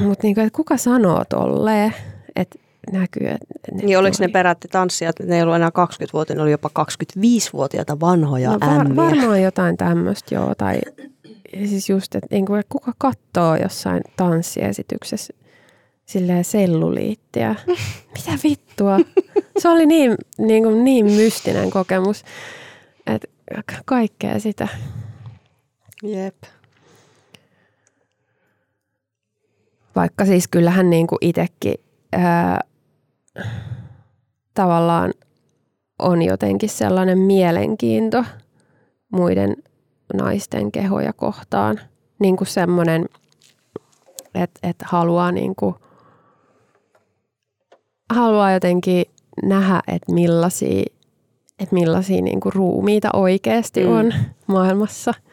mut 0.00 0.22
niinku, 0.22 0.40
että 0.40 0.56
kuka 0.56 0.76
sanoo 0.76 1.24
tolleen, 1.28 1.94
että 2.36 2.58
näkyy. 2.92 3.28
Että 3.28 3.72
ne 3.72 3.82
niin 3.82 3.98
oliko 3.98 4.16
ne 4.20 4.28
perätti 4.28 4.68
tanssia, 4.68 5.08
että 5.08 5.24
ne 5.24 5.36
ei 5.36 5.42
ollut 5.42 5.56
enää 5.56 5.68
20-vuotiaita, 5.68 6.34
ne 6.34 6.42
oli 6.42 6.50
jopa 6.50 6.70
25-vuotiaita 6.78 8.00
vanhoja 8.00 8.50
no, 8.50 8.60
var, 8.60 8.96
Varmaan 8.96 9.42
jotain 9.42 9.76
tämmöistä 9.76 10.34
joo, 10.34 10.54
tai 10.54 10.80
siis 11.52 11.90
just, 11.90 12.14
että, 12.14 12.26
niinku, 12.30 12.54
että 12.54 12.70
kuka 12.72 12.92
katsoo 12.98 13.56
jossain 13.56 14.02
tanssiesityksessä 14.16 15.34
silleen 16.06 16.44
selluliittiä. 16.44 17.54
Mitä 18.16 18.38
vittua? 18.44 18.98
Se 19.58 19.68
oli 19.68 19.86
niin, 19.86 20.14
niin, 20.38 20.62
kuin 20.62 20.84
niin 20.84 21.06
mystinen 21.06 21.70
kokemus, 21.70 22.24
että 23.06 23.28
kaikkea 23.84 24.40
sitä. 24.40 24.68
Jep. 26.02 26.36
Vaikka 29.96 30.24
siis 30.24 30.48
kyllähän 30.48 30.90
niin 30.90 31.06
kuin 31.06 31.18
itsekin 31.20 31.74
ää, 32.12 32.60
tavallaan 34.54 35.12
on 35.98 36.22
jotenkin 36.22 36.68
sellainen 36.68 37.18
mielenkiinto 37.18 38.24
muiden 39.12 39.56
naisten 40.14 40.72
kehoja 40.72 41.12
kohtaan. 41.12 41.80
Niin 42.18 42.36
kuin 42.36 42.48
semmoinen, 42.48 43.08
että, 44.34 44.60
että 44.62 44.86
haluaa, 44.88 45.32
niin 45.32 45.54
kuin, 45.56 45.74
haluaa 48.14 48.52
jotenkin 48.52 49.04
nähdä, 49.42 49.82
että 49.88 50.12
millaisia, 50.12 50.82
että 51.58 51.74
millaisia 51.74 52.22
niin 52.22 52.40
kuin 52.40 52.52
ruumiita 52.52 53.08
oikeasti 53.12 53.84
mm. 53.84 53.90
on 53.90 54.14
maailmassa– 54.46 55.14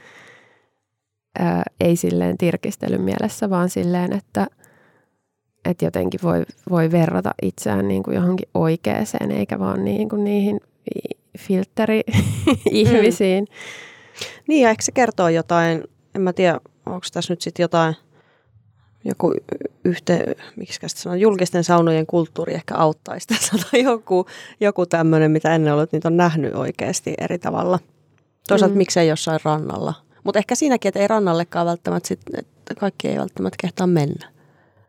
ää, 1.39 1.63
ei 1.79 1.95
silleen 1.95 2.37
tirkistelyn 2.37 3.01
mielessä, 3.01 3.49
vaan 3.49 3.69
silleen, 3.69 4.13
että, 4.13 4.47
että 5.65 5.85
jotenkin 5.85 6.19
voi, 6.23 6.43
voi 6.69 6.91
verrata 6.91 7.31
itseään 7.41 7.87
niin 7.87 8.03
kuin 8.03 8.15
johonkin 8.15 8.49
oikeeseen, 8.53 9.31
eikä 9.31 9.59
vaan 9.59 9.85
niin 9.85 10.09
kuin 10.09 10.23
niihin 10.23 10.59
filtteri-ihmisiin. 11.37 13.43
Mm. 13.43 13.49
Niin, 14.47 14.63
ja 14.63 14.69
ehkä 14.69 14.83
se 14.83 14.91
kertoo 14.91 15.29
jotain, 15.29 15.83
en 16.15 16.21
mä 16.21 16.33
tiedä, 16.33 16.59
onko 16.85 17.07
tässä 17.13 17.33
nyt 17.33 17.41
sitten 17.41 17.63
jotain, 17.63 17.95
joku 19.05 19.33
yhteen, 19.83 20.35
miksi 20.55 20.79
sanoa, 20.87 21.15
julkisten 21.15 21.63
saunojen 21.63 22.05
kulttuuri 22.05 22.53
ehkä 22.53 22.75
auttaisi 22.75 23.27
tässä, 23.27 23.57
tai 23.71 23.83
joku, 23.83 24.25
joku 24.59 24.85
tämmöinen, 24.85 25.31
mitä 25.31 25.55
ennen 25.55 25.73
ollut, 25.73 25.91
niitä 25.91 26.07
on 26.07 26.17
nähnyt 26.17 26.55
oikeasti 26.55 27.13
eri 27.17 27.39
tavalla. 27.39 27.79
Toisaalta 28.47 28.73
mm. 28.73 28.77
miksei 28.77 29.07
jossain 29.07 29.39
rannalla– 29.43 29.93
mutta 30.23 30.39
ehkä 30.39 30.55
siinäkin, 30.55 30.89
että 30.89 30.99
ei 30.99 31.07
rannallekaan 31.07 31.65
välttämättä, 31.65 32.07
sit, 32.07 32.21
että 32.37 32.75
kaikki 32.75 33.07
ei 33.07 33.17
välttämättä 33.17 33.57
kehtaa 33.61 33.87
mennä. 33.87 34.31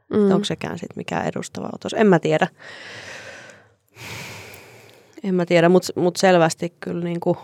Mm. 0.09 0.31
Onko 0.31 0.45
sekään 0.45 0.79
sitten 0.79 0.97
mikään 0.97 1.27
edustava 1.27 1.69
otos? 1.73 1.95
En 1.99 2.07
mä 2.07 2.19
tiedä. 2.19 2.47
En 5.25 5.35
mä 5.35 5.47
tiedä, 5.47 5.69
mutta 5.69 6.01
mut 6.01 6.17
selvästi 6.17 6.73
kyllä 6.81 7.05
niinku 7.05 7.39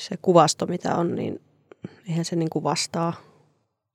se 0.00 0.16
kuvasto, 0.22 0.66
mitä 0.66 0.96
on, 0.96 1.14
niin 1.14 1.40
eihän 2.08 2.24
se 2.24 2.36
niinku 2.36 2.62
vastaa, 2.62 3.12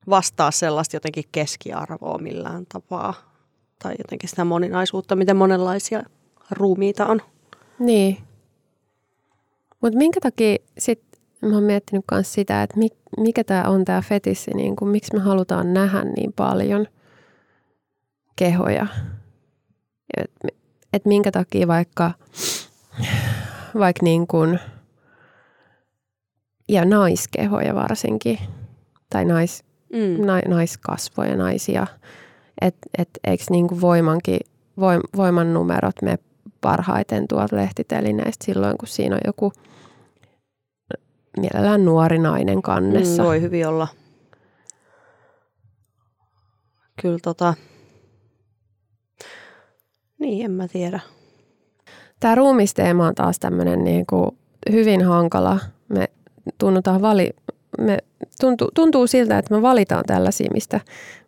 vastaa 0.10 0.52
sellaista 0.52 0.96
jotenkin 0.96 1.24
keskiarvoa 1.32 2.18
millään 2.18 2.66
tapaa. 2.74 3.14
Tai 3.84 3.96
jotenkin 3.98 4.30
sitä 4.30 4.46
moninaisuutta, 4.46 5.16
miten 5.16 5.38
monenlaisia 5.38 6.04
ruumiita 6.52 7.06
on. 7.06 7.22
Niin. 7.80 8.18
Mutta 9.82 9.98
minkä 9.98 10.20
takia 10.22 10.58
sit 10.78 11.10
Mä 11.42 11.54
oon 11.54 11.64
miettinyt 11.64 12.06
myös 12.12 12.34
sitä, 12.34 12.64
että 12.64 12.80
mikä 13.18 13.44
tämä 13.44 13.64
on 13.64 13.86
tämä 13.86 14.02
fetissi, 14.02 14.52
niin 14.52 14.76
kuin, 14.76 14.90
miksi 14.90 15.14
me 15.14 15.20
halutaan 15.20 15.74
nähdä 15.74 16.04
niin 16.04 16.34
paljon 16.34 16.88
kehoja. 18.36 18.88
Että 20.18 20.48
et 20.94 21.06
minkä 21.06 21.32
takia 21.32 21.68
vaikka, 21.68 22.12
vaikka 23.80 24.04
niin 24.04 24.28
kuin, 24.28 24.60
ja 26.70 26.86
naiskehoja 26.86 27.76
varsinkin, 27.76 28.40
tai 29.10 29.26
nais, 29.26 29.64
mm. 29.94 30.26
na, 30.26 30.40
naiskasvoja, 30.48 31.36
naisia, 31.36 31.88
että 32.62 32.90
et, 32.98 33.10
eikö 33.24 33.44
niin 33.50 33.68
kuin 33.68 33.82
voimankin, 33.82 34.40
voim, 34.80 35.02
voiman 35.16 35.54
numerot 35.54 35.96
me 36.02 36.20
parhaiten 36.62 37.28
tuolta 37.28 37.56
lehtitelineistä 37.56 38.46
silloin, 38.46 38.78
kun 38.78 38.88
siinä 38.88 39.16
on 39.16 39.22
joku– 39.26 39.54
mielellään 41.40 41.86
nuori 41.86 42.20
nainen 42.20 42.62
kannessa. 42.62 43.24
Mm, 43.24 43.28
voi 43.28 43.42
hyvin 43.42 43.68
olla. 43.68 43.88
Kyllä 47.02 47.20
tota, 47.24 47.54
niin 50.20 50.46
en 50.46 50.52
mä 50.52 50.68
tiedä. 50.68 51.00
Tämä 52.20 52.36
ruumisteema 52.36 53.08
on 53.08 53.16
taas 53.16 53.40
tämmöinen 53.40 53.84
niin 53.84 54.06
kuin 54.06 54.38
hyvin 54.72 55.06
hankala. 55.06 55.60
Tunnutaan 56.58 57.02
vali, 57.02 57.30
me 57.82 57.98
tuntuu, 58.42 58.72
tuntuu 58.76 59.08
siltä, 59.08 59.38
että 59.38 59.56
me 59.56 59.62
valitaan 59.62 60.04
tällaisia, 60.08 60.50
mistä, 60.54 60.80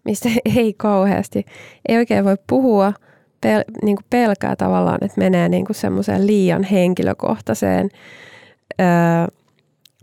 mistä 0.05 0.29
ei 0.57 0.73
kauheasti, 0.73 1.45
ei 1.89 1.97
oikein 1.97 2.25
voi 2.25 2.37
puhua. 2.47 2.93
Pel, 3.41 3.63
niin 3.83 3.97
kuin 3.97 4.05
pelkää 4.09 4.55
tavallaan, 4.55 4.97
että 5.01 5.19
menee 5.19 5.49
niin 5.49 5.65
kuin 5.65 5.75
semmoiseen 5.75 6.27
liian 6.27 6.63
henkilökohtaiseen 6.63 7.89
öö, 8.81 8.87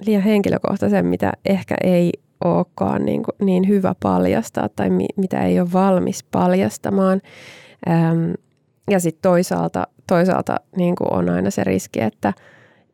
liian 0.06 0.22
henkilökohtaisen, 0.22 1.06
mitä 1.06 1.32
ehkä 1.44 1.74
ei 1.84 2.12
olekaan 2.44 3.04
niin, 3.04 3.22
kuin, 3.22 3.34
niin 3.46 3.68
hyvä 3.68 3.94
paljastaa 4.02 4.68
tai 4.68 4.90
mi, 4.90 5.06
mitä 5.16 5.44
ei 5.44 5.60
ole 5.60 5.72
valmis 5.72 6.24
paljastamaan. 6.30 7.20
Ähm, 7.88 8.30
ja 8.90 9.00
sitten 9.00 9.22
toisaalta, 9.22 9.86
toisaalta 10.06 10.56
niin 10.76 10.96
kuin 10.96 11.12
on 11.12 11.28
aina 11.28 11.50
se 11.50 11.64
riski, 11.64 12.00
että 12.02 12.32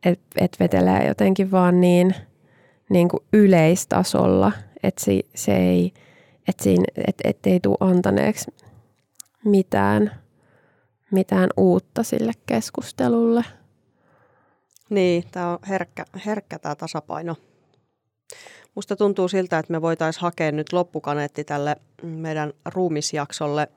et, 0.05 0.19
et 0.37 0.57
vetelee 0.59 1.07
jotenkin 1.07 1.51
vaan 1.51 1.81
niin, 1.81 2.15
niin 2.89 3.09
kuin 3.09 3.23
yleistasolla, 3.33 4.51
että 4.83 5.03
se, 5.03 5.21
se 5.35 5.57
ei, 5.57 5.93
että 6.47 6.63
siinä, 6.63 6.85
et, 7.07 7.15
et 7.23 7.47
ei 7.47 7.59
tule 7.59 7.77
antaneeksi 7.79 8.51
mitään, 9.45 10.11
mitään 11.11 11.49
uutta 11.57 12.03
sille 12.03 12.31
keskustelulle. 12.45 13.43
Niin, 14.89 15.23
tämä 15.31 15.51
on 15.51 15.59
herkkä, 15.67 16.05
herkkä 16.25 16.59
tämä 16.59 16.75
tasapaino. 16.75 17.35
Musta 18.75 18.95
tuntuu 18.95 19.27
siltä, 19.27 19.59
että 19.59 19.71
me 19.71 19.81
voitaisiin 19.81 20.21
hakea 20.21 20.51
nyt 20.51 20.73
loppukaneetti 20.73 21.43
tälle 21.43 21.75
meidän 22.03 22.53
ruumisjaksolle. 22.65 23.67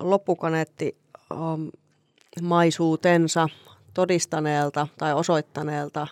Loppukaneetti 0.00 0.96
um, 1.34 1.70
maisuutensa 2.42 3.48
todistaneelta 3.96 4.88
tai 4.98 5.14
osoittaneelta 5.14 6.06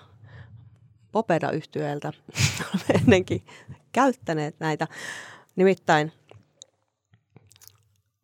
Popeda-yhtyeeltä. 1.12 2.12
Olemme 2.75 3.03
ennenkin 3.03 3.47
käyttäneet 3.92 4.57
näitä. 4.59 4.88
Nimittäin 5.57 6.12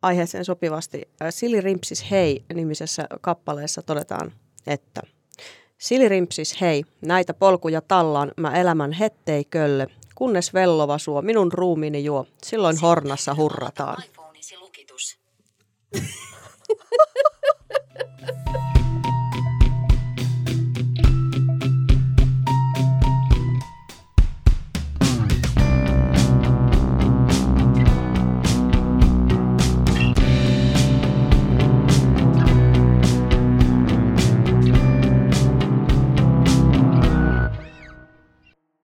aiheeseen 0.01 0.45
sopivasti. 0.45 1.09
Sili 1.29 1.61
Rimpsis 1.61 2.11
Hei 2.11 2.45
nimisessä 2.53 3.07
kappaleessa 3.21 3.81
todetaan, 3.81 4.31
että 4.67 5.01
Sili 5.77 6.09
Rimpsis 6.09 6.61
hei, 6.61 6.83
näitä 7.01 7.33
polkuja 7.33 7.81
tallaan 7.81 8.31
mä 8.37 8.55
elämän 8.55 8.91
hettei 8.91 9.45
kölle, 9.45 9.87
kunnes 10.15 10.53
vellova 10.53 10.97
suo 10.97 11.21
minun 11.21 11.51
ruumiini 11.51 12.03
juo, 12.03 12.27
silloin 12.43 12.77
hornassa 12.81 13.35
hurrataan. 13.35 14.03